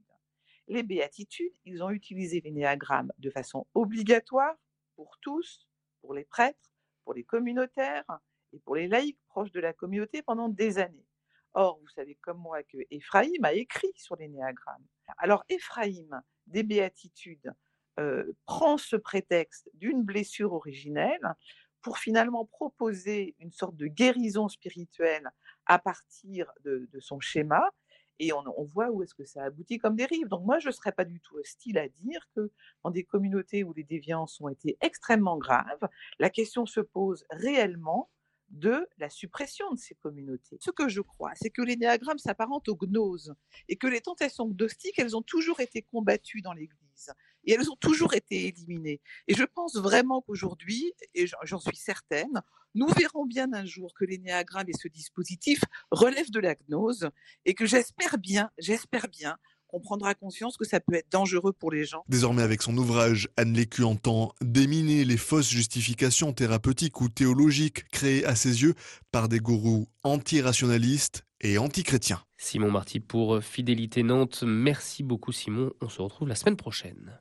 les 0.69 0.83
béatitudes, 0.83 1.53
ils 1.65 1.83
ont 1.83 1.91
utilisé 1.91 2.41
l'énéagramme 2.41 3.13
de 3.19 3.31
façon 3.31 3.67
obligatoire 3.75 4.55
pour 4.97 5.19
tous, 5.21 5.67
pour 6.01 6.15
les 6.15 6.25
prêtres, 6.25 6.71
pour 7.05 7.15
les 7.15 7.25
communautaires 7.25 8.05
et 8.53 8.59
pour 8.61 8.77
les 8.77 8.89
laïcs 8.89 9.19
proches 9.29 9.53
de 9.53 9.61
la 9.61 9.73
communauté 9.73 10.23
pendant 10.23 10.49
des 10.49 10.79
années. 10.79 11.07
Or, 11.55 11.79
vous 11.81 11.89
savez 11.89 12.15
comme 12.17 12.39
moi 12.39 12.63
que 12.63 12.79
Éphraïm 12.91 13.45
a 13.45 13.53
écrit 13.53 13.93
sur 13.97 14.17
l'énéagramme. 14.17 14.85
Alors, 15.17 15.45
Éphraïm, 15.49 16.23
des 16.47 16.63
béatitudes, 16.63 17.53
euh, 17.99 18.33
prend 18.45 18.77
ce 18.77 18.95
prétexte 18.97 19.69
d'une 19.75 20.03
blessure 20.03 20.53
originelle 20.53 21.35
pour 21.81 21.99
finalement 21.99 22.45
proposer 22.45 23.35
une 23.39 23.51
sorte 23.51 23.77
de 23.77 23.87
guérison 23.87 24.49
spirituelle 24.49 25.31
à 25.67 25.79
partir 25.79 26.53
de 26.65 26.89
son 27.01 27.19
schéma 27.21 27.73
et 28.19 28.33
on, 28.33 28.65
voit 28.65 28.91
où 28.91 29.03
est-ce 29.03 29.15
que 29.15 29.25
ça 29.25 29.45
aboutit 29.45 29.79
comme 29.79 29.97
dérive. 29.97 30.29
Donc 30.29 30.45
moi, 30.45 30.59
je 30.59 30.69
ne 30.69 30.73
serais 30.73 30.93
pas 30.93 31.05
du 31.05 31.21
tout 31.21 31.37
hostile 31.37 31.79
à 31.79 31.89
dire 31.89 32.21
que 32.35 32.51
dans 32.85 32.91
des 32.91 33.05
communautés 33.05 33.65
où 33.65 33.73
les 33.73 33.85
déviances 33.85 34.41
ont 34.41 34.49
été 34.49 34.77
extrêmement 34.81 35.39
graves, 35.39 35.89
la 36.19 36.31
question 36.31 36.67
se 36.67 36.81
pose 36.81 37.25
réellement 37.31 38.11
de 38.51 38.89
la 38.97 39.11
suppression 39.11 39.71
de 39.73 39.79
ces 39.79 39.95
communautés. 39.95 40.57
Ce 40.61 40.71
que 40.71 40.89
je 40.89 41.01
crois, 41.01 41.33
c'est 41.35 41.51
que 41.51 41.63
l'énéagramme 41.63 42.19
s'apparente 42.19 42.69
aux 42.69 42.77
gnoses 42.77 43.35
et 43.69 43.77
que 43.77 43.87
les 43.87 44.01
tentations 44.01 44.49
gnostiques, 44.49 44.99
elles 44.99 45.17
ont 45.17 45.23
toujours 45.23 45.61
été 45.61 45.83
combattues 45.83 46.41
dans 46.41 46.55
l'Église 46.55 47.13
et 47.49 47.53
elles 47.55 47.71
ont 47.71 47.77
toujours 47.77 48.15
été 48.15 48.47
éliminées. 48.47 49.01
Et 49.27 49.35
je 49.35 49.43
pense 49.43 49.77
vraiment 49.77 50.21
qu'aujourd'hui, 50.21 50.93
et 51.15 51.27
j'en 51.45 51.59
suis 51.59 51.77
certaine, 51.77 52.43
nous 52.75 52.89
verrons 52.89 53.25
bien 53.25 53.53
un 53.55 53.65
jour 53.65 53.95
que 53.95 54.05
l'énéagramme 54.05 54.69
et 54.69 54.77
ce 54.79 54.87
dispositif 54.87 55.61
relèvent 55.91 56.31
de 56.31 56.41
la 56.41 56.55
gnose 56.69 57.09
et 57.47 57.55
que 57.55 57.65
j'espère 57.65 58.19
bien, 58.19 58.51
j'espère 58.59 59.09
bien 59.09 59.39
qu'on 59.67 59.81
prendra 59.81 60.15
conscience 60.15 60.57
que 60.57 60.67
ça 60.67 60.79
peut 60.81 60.95
être 60.95 61.11
dangereux 61.11 61.53
pour 61.53 61.71
les 61.71 61.85
gens. 61.85 62.05
Désormais, 62.09 62.43
avec 62.43 62.63
son 62.63 62.77
ouvrage, 62.77 63.29
Anne 63.37 63.55
Lécu 63.55 63.83
entend 63.83 64.35
déminer 64.43 65.05
les 65.05 65.17
fausses 65.17 65.51
justifications 65.51 66.33
thérapeutiques 66.33 67.01
ou 67.01 67.09
théologiques 67.09 67.89
créées 67.89 68.25
à 68.25 68.35
ses 68.35 68.63
yeux 68.63 68.75
par 69.11 69.29
des 69.29 69.41
gourous 69.41 69.87
anti-rationalistes 70.03 71.25
et 71.41 71.57
anti-chrétiens. 71.59 72.23
Simon 72.37 72.71
Marty 72.71 73.01
pour 73.01 73.43
Fidélité 73.43 74.03
Nantes. 74.03 74.43
Merci 74.47 75.03
beaucoup 75.03 75.33
Simon. 75.33 75.73
On 75.81 75.89
se 75.89 76.03
retrouve 76.03 76.29
la 76.29 76.35
semaine 76.35 76.57
prochaine. 76.57 77.21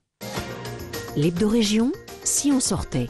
L'hebdo-région, 1.17 1.93
si 2.23 2.51
on 2.51 2.59
sortait. 2.59 3.07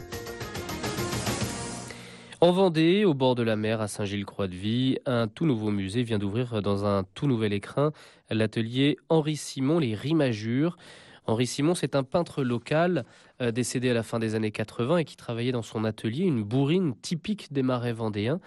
En 2.40 2.52
Vendée, 2.52 3.04
au 3.04 3.12
bord 3.12 3.34
de 3.34 3.42
la 3.42 3.54
mer, 3.54 3.82
à 3.82 3.86
Saint-Gilles-Croix-de-Vie, 3.86 4.96
un 5.04 5.28
tout 5.28 5.44
nouveau 5.44 5.70
musée 5.70 6.04
vient 6.04 6.18
d'ouvrir 6.18 6.62
dans 6.62 6.86
un 6.86 7.04
tout 7.12 7.26
nouvel 7.26 7.52
écrin 7.52 7.92
l'atelier 8.30 8.96
Henri 9.10 9.36
Simon, 9.36 9.78
les 9.78 9.94
Rimagures. 9.94 10.78
Henri 11.26 11.46
Simon, 11.46 11.74
c'est 11.74 11.94
un 11.96 12.02
peintre 12.02 12.42
local 12.42 13.04
euh, 13.42 13.50
décédé 13.50 13.90
à 13.90 13.94
la 13.94 14.02
fin 14.02 14.18
des 14.18 14.34
années 14.34 14.52
80 14.52 14.96
et 14.96 15.04
qui 15.04 15.18
travaillait 15.18 15.52
dans 15.52 15.60
son 15.60 15.84
atelier 15.84 16.24
une 16.24 16.42
bourrine 16.42 16.94
typique 17.02 17.52
des 17.52 17.62
marais 17.62 17.92
vendéens. 17.92 18.40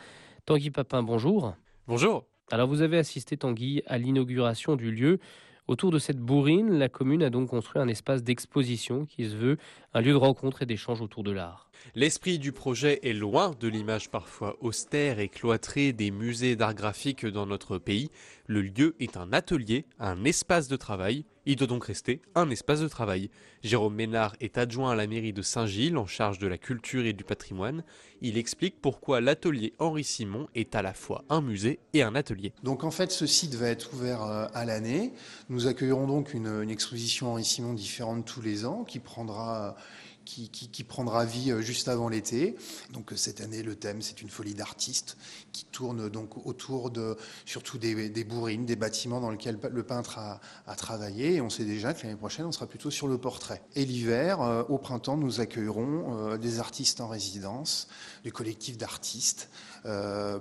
Tanguy 0.48 0.72
Papin, 0.72 1.04
bonjour. 1.04 1.54
Bonjour. 1.86 2.26
Alors 2.50 2.68
vous 2.68 2.82
avez 2.82 2.98
assisté, 2.98 3.38
Tanguy, 3.38 3.84
à 3.86 4.00
l'inauguration 4.00 4.76
du 4.76 4.92
lieu 4.92 5.20
Autour 5.68 5.92
de 5.92 6.00
cette 6.00 6.20
bourrine, 6.20 6.78
la 6.78 6.90
commune 6.90 7.24
a 7.24 7.30
donc 7.30 7.50
construit 7.50 7.82
un 7.82 7.88
espace 7.88 8.24
d'exposition 8.24 9.06
qui 9.06 9.30
se 9.30 9.36
veut 9.36 9.58
un 9.94 10.02
lieu 10.02 10.12
de 10.12 10.18
rencontre 10.18 10.64
et 10.64 10.66
d'échange 10.66 11.02
autour 11.02 11.24
de 11.24 11.32
l'art. 11.32 11.71
L'esprit 11.96 12.40
du 12.40 12.52
projet 12.52 13.00
est 13.04 13.14
loin 13.14 13.56
de 13.60 13.68
l'image 13.68 14.10
parfois 14.10 14.56
austère 14.62 15.20
et 15.20 15.30
cloîtrée 15.30 15.94
des 15.94 16.12
musées 16.12 16.56
d'art 16.56 16.74
graphique 16.74 17.26
dans 17.26 17.46
notre 17.46 17.78
pays. 17.78 18.10
Le 18.48 18.62
lieu 18.62 18.96
est 19.00 19.18
un 19.18 19.34
atelier, 19.34 19.86
un 20.00 20.24
espace 20.24 20.68
de 20.68 20.76
travail. 20.76 21.26
Il 21.46 21.56
doit 21.56 21.68
donc 21.68 21.86
rester 21.86 22.22
un 22.36 22.50
espace 22.50 22.82
de 22.82 22.88
travail. 22.88 23.30
Jérôme 23.64 23.96
Ménard 23.96 24.36
est 24.42 24.58
adjoint 24.58 24.92
à 24.92 24.96
la 24.96 25.08
mairie 25.08 25.34
de 25.34 25.42
Saint-Gilles 25.42 25.98
en 25.98 26.06
charge 26.06 26.38
de 26.38 26.48
la 26.48 26.58
culture 26.58 27.06
et 27.06 27.14
du 27.14 27.24
patrimoine. 27.24 27.84
Il 28.22 28.38
explique 28.38 28.80
pourquoi 28.80 29.22
l'atelier 29.22 29.74
Henri 29.80 30.04
Simon 30.04 30.48
est 30.54 30.76
à 30.76 30.82
la 30.82 30.94
fois 30.94 31.24
un 31.30 31.42
musée 31.42 31.80
et 31.94 32.04
un 32.04 32.14
atelier. 32.14 32.54
Donc 32.64 32.84
en 32.84 32.92
fait, 32.92 33.12
ce 33.12 33.26
site 33.26 33.56
va 33.56 33.70
être 33.70 33.94
ouvert 33.94 34.24
euh, 34.24 34.48
à 34.54 34.66
l'année. 34.66 35.14
Nous 35.50 35.66
accueillerons 35.66 36.08
donc 36.08 36.34
une, 36.34 36.62
une 36.62 36.70
exposition 36.70 37.32
Henri 37.32 37.44
Simon 37.44 37.74
différente 37.74 38.26
tous 38.26 38.42
les 38.42 38.66
ans 38.66 38.84
qui 38.84 39.00
prendra 39.00 39.76
qui, 40.26 40.84
prendra 40.84 41.26
vie 41.26 41.52
euh, 41.52 41.62
juste 41.62 41.88
avant 41.88 42.10
l'été. 42.10 42.56
Donc 42.92 43.14
euh, 43.14 43.16
cette 43.16 43.42
année, 43.42 43.64
le 43.64 43.76
thème, 43.76 44.02
c'est 44.02 44.22
une 44.22 44.30
folie 44.30 44.54
d'artistes 44.54 45.18
qui 45.52 45.66
tourne 45.66 46.10
donc 46.10 46.46
autour 46.46 46.92
de 46.92 47.18
surtout 47.46 47.78
des, 47.78 48.24
bourrines, 48.24 48.66
des 48.66 48.76
bâtiments 48.76 49.20
dans 49.20 49.32
lesquels 49.32 49.60
le 49.72 49.84
peintre 49.84 50.20
a, 50.20 50.40
travaillé. 50.76 51.36
Et 51.36 51.42
on 51.42 51.50
sait 51.50 51.66
déjà 51.66 51.94
que 51.94 52.04
l'année 52.04 52.18
prochaine, 52.18 52.46
on 52.46 52.52
sera 52.52 52.68
plutôt 52.68 52.92
sur 52.92 53.08
le 53.08 53.18
portrait. 53.18 53.62
Et 53.76 53.86
l'hiver, 53.86 54.42
euh, 54.42 54.64
au 54.70 54.78
printemps, 54.78 55.18
nous 55.18 55.42
accueillerons 55.42 56.38
des 56.38 56.60
artistes 56.60 57.02
en 57.02 57.08
résidence, 57.08 57.88
du 58.24 58.32
collectif 58.32 58.78
d'artistes. 58.78 59.50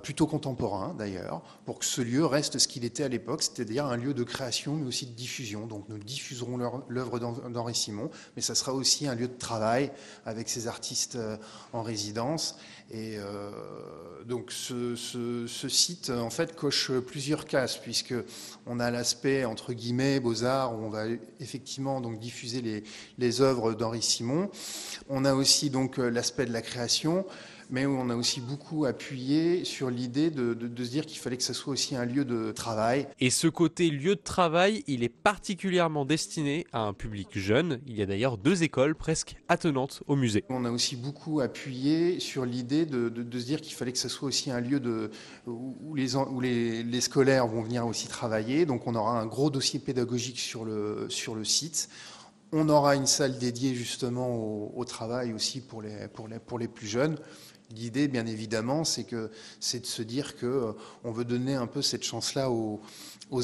Plutôt 0.03 0.27
contemporains 0.27 0.95
d'ailleurs, 0.97 1.41
pour 1.65 1.79
que 1.79 1.85
ce 1.85 2.01
lieu 2.01 2.25
reste 2.25 2.59
ce 2.59 2.67
qu'il 2.67 2.85
était 2.85 3.03
à 3.03 3.07
l'époque, 3.07 3.41
c'est-à-dire 3.41 3.85
un 3.85 3.97
lieu 3.97 4.13
de 4.13 4.23
création 4.23 4.75
mais 4.75 4.87
aussi 4.87 5.05
de 5.05 5.11
diffusion. 5.11 5.67
Donc 5.67 5.89
nous 5.89 5.97
diffuserons 5.97 6.57
l'œuvre 6.87 7.19
d'Henri 7.19 7.75
Simon, 7.75 8.09
mais 8.35 8.41
ça 8.41 8.55
sera 8.55 8.73
aussi 8.73 9.07
un 9.07 9.15
lieu 9.15 9.27
de 9.27 9.37
travail 9.37 9.91
avec 10.25 10.49
ces 10.49 10.67
artistes 10.67 11.15
euh, 11.15 11.37
en 11.73 11.81
résidence. 11.81 12.57
Et 12.91 13.15
euh, 13.17 13.51
donc 14.25 14.51
ce, 14.51 14.95
site 15.47 16.09
en 16.09 16.29
fait 16.29 16.55
coche 16.55 16.91
plusieurs 16.91 17.45
cases 17.45 17.77
puisque 17.77 18.13
on 18.65 18.79
a 18.79 18.91
l'aspect 18.91 19.45
entre 19.45 19.71
guillemets 19.71 20.19
beaux 20.19 20.43
arts 20.43 20.75
où 20.75 20.83
on 20.83 20.89
va 20.89 21.05
effectivement 21.39 22.01
donc 22.01 22.19
diffuser 22.19 22.61
les, 22.61 22.83
les 23.17 23.41
œuvres 23.41 23.73
d'Henri 23.73 24.01
Simon. 24.01 24.49
On 25.09 25.23
a 25.23 25.33
aussi 25.33 25.69
donc 25.69 25.99
euh, 25.99 26.09
l'aspect 26.09 26.45
de 26.45 26.53
la 26.53 26.61
création 26.61 27.25
mais 27.71 27.85
on 27.85 28.09
a 28.09 28.15
aussi 28.15 28.41
beaucoup 28.41 28.85
appuyé 28.85 29.63
sur 29.63 29.89
l'idée 29.89 30.29
de, 30.29 30.55
se 30.83 30.89
dire 30.89 31.05
qu'il 31.05 31.19
fallait 31.19 31.37
que 31.37 31.43
ce 31.43 31.53
soit 31.53 31.71
aussi 31.71 31.95
un 31.95 32.05
lieu 32.05 32.25
de 32.25 32.51
travail. 32.51 33.07
Et 33.19 33.29
ce 33.29 33.47
côté 33.47 33.89
lieu 33.89 34.15
de 34.15 34.21
travail, 34.21 34.83
il 34.87 35.03
est 35.03 35.09
particulièrement 35.09 36.03
destiné 36.03 36.67
à 36.73 36.81
un 36.81 36.93
public 36.93 37.29
jeune. 37.33 37.79
Il 37.87 37.97
y 37.97 38.01
a 38.01 38.05
d'ailleurs 38.05 38.37
deux 38.37 38.63
écoles 38.63 38.93
presque 38.93 39.37
attenantes 39.47 40.03
au 40.07 40.17
musée. 40.17 40.43
On 40.49 40.65
a 40.65 40.71
aussi 40.71 40.97
beaucoup 40.97 41.39
appuyé 41.39 42.19
sur 42.19 42.45
l'idée 42.45 42.85
de, 42.85 43.09
se 43.39 43.45
dire 43.45 43.61
qu'il 43.61 43.73
fallait 43.73 43.93
que 43.93 43.97
ce 43.97 44.09
soit 44.09 44.27
aussi 44.27 44.51
un 44.51 44.59
lieu 44.59 44.81
de, 44.81 45.09
où, 45.47 45.95
les, 45.95 46.15
où 46.17 46.41
les, 46.41 47.01
scolaires 47.01 47.47
vont 47.47 47.61
venir 47.61 47.87
aussi 47.87 48.07
travailler. 48.07 48.65
Donc 48.65 48.85
on 48.85 48.95
aura 48.95 49.19
un 49.19 49.25
gros 49.25 49.49
dossier 49.49 49.79
pédagogique 49.79 50.39
sur 50.39 50.65
le, 50.65 51.05
sur 51.07 51.35
le 51.35 51.45
site. 51.45 51.87
On 52.51 52.67
aura 52.67 52.97
une 52.97 53.05
salle 53.05 53.37
dédiée 53.37 53.73
justement 53.73 54.27
au, 54.35 54.73
au 54.75 54.83
travail 54.83 55.31
aussi 55.31 55.61
pour 55.61 55.81
les, 55.81 56.09
pour 56.09 56.27
les, 56.27 56.37
pour 56.37 56.59
les 56.59 56.67
plus 56.67 56.87
jeunes. 56.87 57.17
L'idée, 57.75 58.07
bien 58.07 58.25
évidemment, 58.25 58.83
c'est 58.83 59.03
que 59.03 59.31
c'est 59.59 59.81
de 59.81 59.85
se 59.85 60.01
dire 60.01 60.35
que 60.35 60.45
euh, 60.45 60.71
on 61.03 61.11
veut 61.11 61.25
donner 61.25 61.55
un 61.55 61.67
peu 61.67 61.81
cette 61.81 62.03
chance-là 62.03 62.49
aux, 62.51 62.81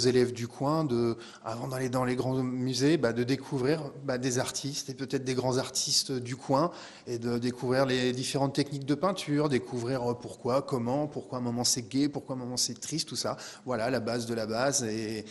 élèves 0.06 0.34
du 0.34 0.48
coin, 0.48 0.84
de, 0.84 1.18
avant 1.46 1.68
d'aller 1.70 1.90
dans 1.90 2.04
les 2.04 2.16
grands 2.16 2.44
musées, 2.44 2.98
bah, 2.98 3.14
de 3.14 3.24
découvrir 3.24 3.92
bah, 4.04 4.18
des 4.18 4.38
artistes 4.38 4.90
et 4.90 4.94
peut-être 4.94 5.24
des 5.24 5.34
grands 5.34 5.58
artistes 5.58 6.12
du 6.12 6.36
coin 6.36 6.72
et 7.08 7.20
de 7.20 7.38
découvrir 7.38 7.86
les 7.86 8.12
différentes 8.12 8.54
techniques 8.54 8.86
de 8.86 8.96
peinture, 8.96 9.48
découvrir 9.48 10.12
euh, 10.12 10.14
pourquoi, 10.14 10.62
comment, 10.62 11.08
pourquoi 11.08 11.40
un 11.40 11.42
moment 11.42 11.64
c'est 11.64 11.88
gai, 11.88 12.10
pourquoi 12.10 12.36
un 12.36 12.40
moment 12.40 12.58
c'est 12.58 12.80
triste, 12.80 13.08
tout 13.08 13.16
ça. 13.16 13.38
Voilà 13.66 13.90
la 13.90 14.02
base 14.02 14.26
de 14.26 14.34
la 14.34 14.46
base 14.46 14.84
et 14.84 15.24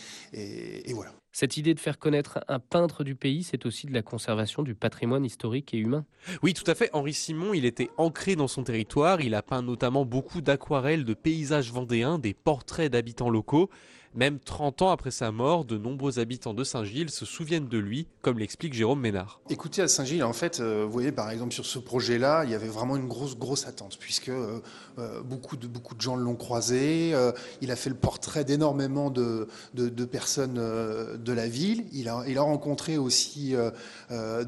voilà. 0.93 1.11
Cette 1.39 1.55
idée 1.55 1.75
de 1.75 1.79
faire 1.79 1.99
connaître 1.99 2.39
un 2.47 2.57
peintre 2.57 3.03
du 3.03 3.13
pays, 3.13 3.43
c'est 3.43 3.67
aussi 3.67 3.85
de 3.85 3.93
la 3.93 4.01
conservation 4.01 4.63
du 4.63 4.73
patrimoine 4.73 5.23
historique 5.23 5.71
et 5.75 5.77
humain. 5.77 6.03
Oui, 6.41 6.55
tout 6.55 6.63
à 6.65 6.73
fait. 6.73 6.89
Henri 6.93 7.13
Simon, 7.13 7.53
il 7.53 7.63
était 7.63 7.91
ancré 7.97 8.35
dans 8.35 8.47
son 8.47 8.63
territoire. 8.63 9.21
Il 9.21 9.35
a 9.35 9.43
peint 9.43 9.61
notamment 9.61 10.03
beaucoup 10.03 10.41
d'aquarelles 10.41 11.05
de 11.05 11.13
paysages 11.13 11.71
vendéens, 11.71 12.17
des 12.17 12.33
portraits 12.33 12.91
d'habitants 12.91 13.29
locaux. 13.29 13.69
Même 14.17 14.39
30 14.39 14.81
ans 14.81 14.89
après 14.89 15.11
sa 15.11 15.31
mort, 15.31 15.63
de 15.63 15.77
nombreux 15.77 16.17
habitants 16.17 16.55
de 16.55 16.63
Saint-Gilles 16.63 17.11
se 17.11 17.23
souviennent 17.23 17.67
de 17.67 17.77
lui, 17.77 18.07
comme 18.23 18.39
l'explique 18.39 18.73
Jérôme 18.73 18.99
Ménard. 18.99 19.41
Écoutez, 19.51 19.83
à 19.83 19.87
Saint-Gilles, 19.87 20.23
en 20.23 20.33
fait, 20.33 20.59
euh, 20.59 20.85
vous 20.85 20.91
voyez, 20.91 21.11
par 21.11 21.29
exemple, 21.29 21.53
sur 21.53 21.67
ce 21.67 21.77
projet-là, 21.77 22.43
il 22.43 22.49
y 22.49 22.55
avait 22.55 22.67
vraiment 22.67 22.95
une 22.95 23.07
grosse, 23.07 23.37
grosse 23.37 23.67
attente, 23.67 23.97
puisque 23.99 24.29
euh, 24.29 24.59
euh, 24.97 25.21
beaucoup, 25.21 25.55
de, 25.55 25.67
beaucoup 25.67 25.93
de 25.93 26.01
gens 26.01 26.15
l'ont 26.15 26.33
croisé. 26.35 27.13
il 27.61 27.69
a 27.69 27.75
fait 27.75 27.91
le 27.91 27.95
portrait 27.95 28.43
d'énormément 28.43 29.11
de, 29.11 29.47
de, 29.75 30.05
personnes 30.05 30.55
de 30.55 31.31
la 31.31 31.47
ville. 31.47 31.85
Il 31.93 32.09
a, 32.09 32.23
il 32.27 32.39
a 32.39 32.41
rencontré 32.41 32.97
aussi 32.97 33.53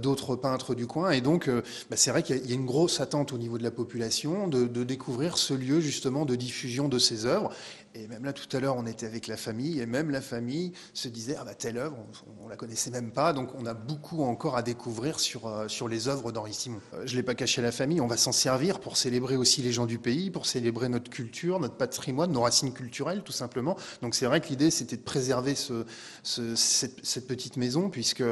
d'autres 0.01 0.35
peintres 0.35 0.73
du 0.73 0.87
coin. 0.87 1.11
Et 1.11 1.21
donc, 1.21 1.47
bah, 1.47 1.95
c'est 1.95 2.09
vrai 2.09 2.23
qu'il 2.23 2.43
y, 2.43 2.51
a 2.51 2.55
une 2.55 2.65
grosse 2.65 3.01
attente 3.01 3.33
au 3.33 3.37
niveau 3.37 3.59
de 3.59 3.63
la 3.63 3.69
population 3.69 4.47
de, 4.47 4.65
de 4.65 4.83
découvrir 4.83 5.37
ce 5.37 5.53
lieu, 5.53 5.79
justement, 5.79 6.25
de 6.25 6.35
diffusion 6.35 6.89
de 6.89 6.97
ses 6.97 7.27
œuvres. 7.27 7.51
Et 7.99 8.07
même 8.07 8.23
là, 8.23 8.31
tout 8.31 8.55
à 8.55 8.59
l'heure, 8.61 8.77
on 8.77 8.85
était 8.85 9.05
avec 9.05 9.27
la 9.27 9.35
famille, 9.35 9.81
et 9.81 9.85
même 9.85 10.09
la 10.09 10.21
famille 10.21 10.71
se 10.93 11.09
disait 11.09 11.35
ah 11.39 11.43
bah 11.43 11.53
telle 11.53 11.77
œuvre, 11.77 11.97
on, 12.39 12.45
ne 12.45 12.49
la 12.49 12.55
connaissait 12.55 12.91
même 12.91 13.11
pas, 13.11 13.33
donc 13.33 13.49
on 13.55 13.65
a 13.65 13.73
beaucoup 13.73 14.23
encore 14.23 14.55
à 14.55 14.61
découvrir 14.61 15.19
sur 15.19 15.47
euh, 15.47 15.67
sur 15.67 15.89
les 15.89 16.07
œuvres 16.07 16.31
d'Henri 16.31 16.53
Simon. 16.53 16.79
Euh, 16.93 17.03
je 17.05 17.15
l'ai 17.17 17.23
pas 17.23 17.35
caché 17.35 17.61
à 17.61 17.63
la 17.63 17.73
famille, 17.73 17.99
on 17.99 18.07
va 18.07 18.15
s'en 18.15 18.31
servir 18.31 18.79
pour 18.79 18.95
célébrer 18.95 19.35
aussi 19.35 19.61
les 19.61 19.73
gens 19.73 19.85
du 19.85 19.99
pays, 19.99 20.31
pour 20.31 20.45
célébrer 20.45 20.87
notre 20.87 21.09
culture, 21.09 21.59
notre 21.59 21.75
patrimoine, 21.75 22.31
nos 22.31 22.41
racines 22.41 22.73
culturelles, 22.73 23.21
tout 23.23 23.33
simplement. 23.33 23.75
Donc 24.01 24.15
c'est 24.15 24.25
vrai 24.25 24.39
que 24.39 24.47
l'idée 24.47 24.71
c'était 24.71 24.97
de 24.97 25.03
préserver 25.03 25.55
ce, 25.55 25.85
cette, 26.23 27.27
petite 27.27 27.57
maison, 27.57 27.89
puisque 27.89 28.23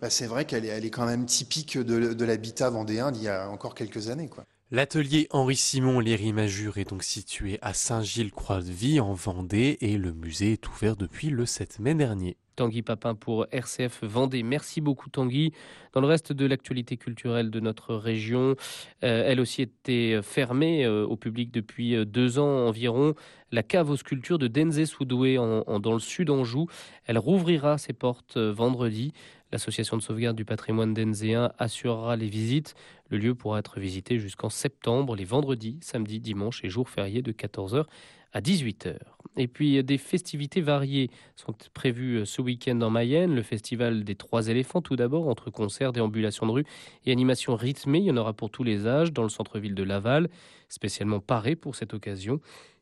bah, 0.00 0.10
c'est 0.10 0.26
vrai 0.26 0.46
qu'elle 0.46 0.64
est, 0.64 0.68
elle 0.68 0.86
est 0.86 0.90
quand 0.90 1.06
même 1.06 1.26
typique 1.26 1.76
de, 1.76 2.14
de 2.14 2.24
l'habitat 2.24 2.70
vendéen 2.70 3.12
d'il 3.12 3.24
y 3.24 3.28
a 3.28 3.48
encore 3.50 3.74
quelques 3.74 4.08
années, 4.08 4.28
quoi. 4.28 4.44
L'atelier 4.74 5.26
Henri 5.32 5.54
Simon 5.54 6.00
Léry 6.00 6.32
Majure 6.32 6.78
est 6.78 6.88
donc 6.88 7.02
situé 7.02 7.58
à 7.60 7.74
Saint-Gilles-Croix-de-Vie 7.74 9.00
en 9.00 9.12
Vendée 9.12 9.76
et 9.82 9.98
le 9.98 10.14
musée 10.14 10.52
est 10.52 10.66
ouvert 10.66 10.96
depuis 10.96 11.28
le 11.28 11.44
7 11.44 11.78
mai 11.78 11.94
dernier. 11.94 12.38
Tanguy 12.56 12.80
Papin 12.80 13.14
pour 13.14 13.46
RCF 13.50 14.02
Vendée. 14.02 14.42
Merci 14.42 14.80
beaucoup 14.80 15.10
Tanguy. 15.10 15.52
Dans 15.92 16.00
le 16.00 16.06
reste 16.06 16.32
de 16.32 16.46
l'actualité 16.46 16.96
culturelle 16.96 17.50
de 17.50 17.60
notre 17.60 17.94
région, 17.94 18.56
euh, 19.04 19.24
elle 19.26 19.40
aussi 19.40 19.60
était 19.60 20.20
fermée 20.22 20.86
euh, 20.86 21.04
au 21.04 21.16
public 21.16 21.50
depuis 21.50 21.94
euh, 21.94 22.06
deux 22.06 22.38
ans 22.38 22.66
environ. 22.66 23.14
La 23.50 23.62
cave 23.62 23.90
aux 23.90 23.96
sculptures 23.96 24.38
de 24.38 24.48
Denze 24.48 24.82
Soudoué 24.84 25.34
dans 25.34 25.92
le 25.92 25.98
sud 25.98 26.30
Anjou. 26.30 26.66
Elle 27.04 27.18
rouvrira 27.18 27.76
ses 27.76 27.92
portes 27.92 28.38
vendredi. 28.38 29.12
L'association 29.50 29.98
de 29.98 30.02
sauvegarde 30.02 30.36
du 30.36 30.46
patrimoine 30.46 30.94
d'Enzéen 30.94 31.52
assurera 31.58 32.16
les 32.16 32.28
visites. 32.28 32.74
Le 33.12 33.18
lieu 33.18 33.34
pourra 33.34 33.58
être 33.58 33.78
visité 33.78 34.18
jusqu'en 34.18 34.48
septembre, 34.48 35.14
les 35.14 35.26
vendredis, 35.26 35.78
samedis, 35.82 36.18
dimanches 36.18 36.64
et 36.64 36.70
jours 36.70 36.88
fériés 36.88 37.20
de 37.20 37.30
14h 37.30 37.84
à 38.32 38.40
18h. 38.40 38.96
Et 39.36 39.48
puis 39.48 39.84
des 39.84 39.98
festivités 39.98 40.62
variées 40.62 41.10
sont 41.36 41.54
prévues 41.74 42.24
ce 42.24 42.40
week-end 42.40 42.80
en 42.80 42.88
Mayenne. 42.88 43.34
Le 43.34 43.42
festival 43.42 44.04
des 44.04 44.14
Trois 44.14 44.48
éléphants 44.48 44.80
tout 44.80 44.96
d'abord, 44.96 45.28
entre 45.28 45.50
concerts, 45.50 45.92
déambulations 45.92 46.46
de 46.46 46.52
rue 46.52 46.64
et 47.04 47.12
animations 47.12 47.54
rythmées. 47.54 47.98
Il 47.98 48.04
y 48.06 48.10
en 48.10 48.16
aura 48.16 48.32
pour 48.32 48.48
tous 48.48 48.64
les 48.64 48.86
âges 48.86 49.12
dans 49.12 49.24
le 49.24 49.28
centre-ville 49.28 49.74
de 49.74 49.82
Laval, 49.82 50.30
spécialement 50.70 51.20
paré 51.20 51.54
pour 51.54 51.76
cette 51.76 51.92
occasion. 51.92 52.40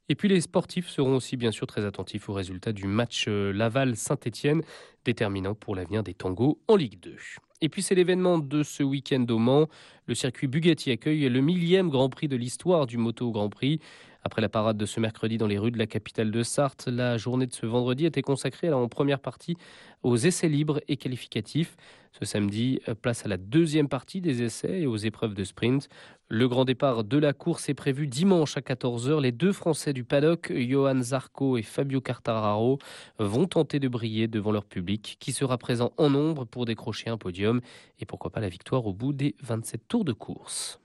Et 0.08 0.14
puis 0.14 0.28
les 0.28 0.40
sportifs 0.40 0.88
seront 0.88 1.16
aussi 1.16 1.38
bien 1.38 1.50
sûr 1.50 1.66
très 1.66 1.84
attentifs 1.84 2.28
aux 2.28 2.34
résultats 2.34 2.72
du 2.72 2.86
match 2.86 3.24
euh, 3.26 3.52
Laval-Saint-Étienne, 3.52 4.62
déterminant 5.04 5.56
pour 5.56 5.74
l'avenir 5.74 6.04
des 6.04 6.14
tangos 6.14 6.60
en 6.68 6.76
Ligue 6.76 7.00
2. 7.00 7.16
Et 7.62 7.68
puis 7.68 7.82
c'est 7.82 7.94
l'événement 7.94 8.38
de 8.38 8.62
ce 8.62 8.82
week-end 8.82 9.24
au 9.28 9.38
Mans. 9.38 9.68
Le 10.06 10.14
circuit 10.14 10.46
Bugatti 10.46 10.90
accueille 10.90 11.28
le 11.28 11.40
millième 11.40 11.90
Grand 11.90 12.08
Prix 12.08 12.26
de 12.26 12.36
l'histoire 12.36 12.86
du 12.86 12.96
Moto 12.96 13.30
Grand 13.30 13.50
Prix. 13.50 13.80
Après 14.22 14.42
la 14.42 14.48
parade 14.48 14.76
de 14.76 14.86
ce 14.86 15.00
mercredi 15.00 15.38
dans 15.38 15.46
les 15.46 15.58
rues 15.58 15.70
de 15.70 15.78
la 15.78 15.86
capitale 15.86 16.30
de 16.30 16.42
Sarthe, 16.42 16.88
la 16.88 17.16
journée 17.16 17.46
de 17.46 17.54
ce 17.54 17.64
vendredi 17.64 18.04
était 18.04 18.22
consacrée 18.22 18.70
en 18.72 18.86
première 18.88 19.20
partie 19.20 19.56
aux 20.02 20.16
essais 20.16 20.48
libres 20.48 20.80
et 20.88 20.96
qualificatifs. 20.96 21.76
Ce 22.12 22.24
samedi, 22.24 22.80
euh, 22.88 22.94
place 22.94 23.24
à 23.24 23.28
la 23.28 23.36
deuxième 23.36 23.88
partie 23.88 24.20
des 24.20 24.42
essais 24.42 24.80
et 24.80 24.86
aux 24.86 24.96
épreuves 24.96 25.34
de 25.34 25.44
sprint. 25.44 25.88
Le 26.28 26.48
grand 26.48 26.64
départ 26.64 27.04
de 27.04 27.18
la 27.18 27.32
course 27.32 27.68
est 27.68 27.74
prévu 27.74 28.08
dimanche 28.08 28.56
à 28.56 28.60
14h. 28.60 29.20
Les 29.20 29.32
deux 29.32 29.52
Français 29.52 29.92
du 29.92 30.04
paddock, 30.04 30.52
Johan 30.54 31.00
Zarco 31.00 31.56
et 31.56 31.62
Fabio 31.62 32.00
Cartararo, 32.00 32.78
vont 33.18 33.46
tenter 33.46 33.78
de 33.78 33.88
briller 33.88 34.28
devant 34.28 34.52
leur 34.52 34.64
public 34.64 35.16
qui 35.20 35.32
sera 35.32 35.56
présent 35.56 35.92
en 35.96 36.10
nombre 36.10 36.44
pour 36.44 36.66
décrocher 36.66 37.10
un 37.10 37.16
podium 37.16 37.60
et 38.00 38.06
pourquoi 38.06 38.30
pas 38.30 38.40
la 38.40 38.48
victoire 38.48 38.86
au 38.86 38.92
bout 38.92 39.12
des 39.12 39.34
27 39.42 39.88
tours 39.88 40.04
de 40.04 40.12
course. 40.12 40.80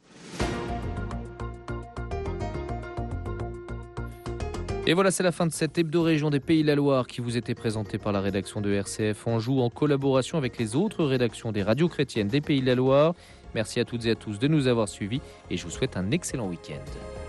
Et 4.87 4.93
voilà, 4.93 5.09
c'est 5.09 5.23
la 5.23 5.31
fin 5.31 5.47
de 5.47 5.51
cette 5.51 5.79
hebdo-région 5.79 6.29
des 6.29 6.39
Pays 6.39 6.61
de 6.61 6.67
la 6.67 6.75
Loire 6.75 7.07
qui 7.07 7.19
vous 7.19 7.37
était 7.37 7.55
présentée 7.55 7.97
par 7.97 8.11
la 8.11 8.21
rédaction 8.21 8.61
de 8.61 8.71
RCF 8.71 9.25
Anjou 9.25 9.59
en 9.61 9.71
collaboration 9.71 10.37
avec 10.37 10.59
les 10.59 10.75
autres 10.75 11.03
rédactions 11.05 11.51
des 11.51 11.63
radios 11.63 11.89
chrétiennes 11.89 12.27
des 12.27 12.39
Pays 12.39 12.61
de 12.61 12.67
la 12.67 12.75
Loire. 12.75 13.15
Merci 13.55 13.79
à 13.79 13.85
toutes 13.85 14.05
et 14.05 14.11
à 14.11 14.15
tous 14.15 14.37
de 14.37 14.47
nous 14.47 14.67
avoir 14.67 14.87
suivis 14.87 15.21
et 15.49 15.57
je 15.57 15.63
vous 15.63 15.71
souhaite 15.71 15.97
un 15.97 16.11
excellent 16.11 16.47
week-end. 16.47 17.24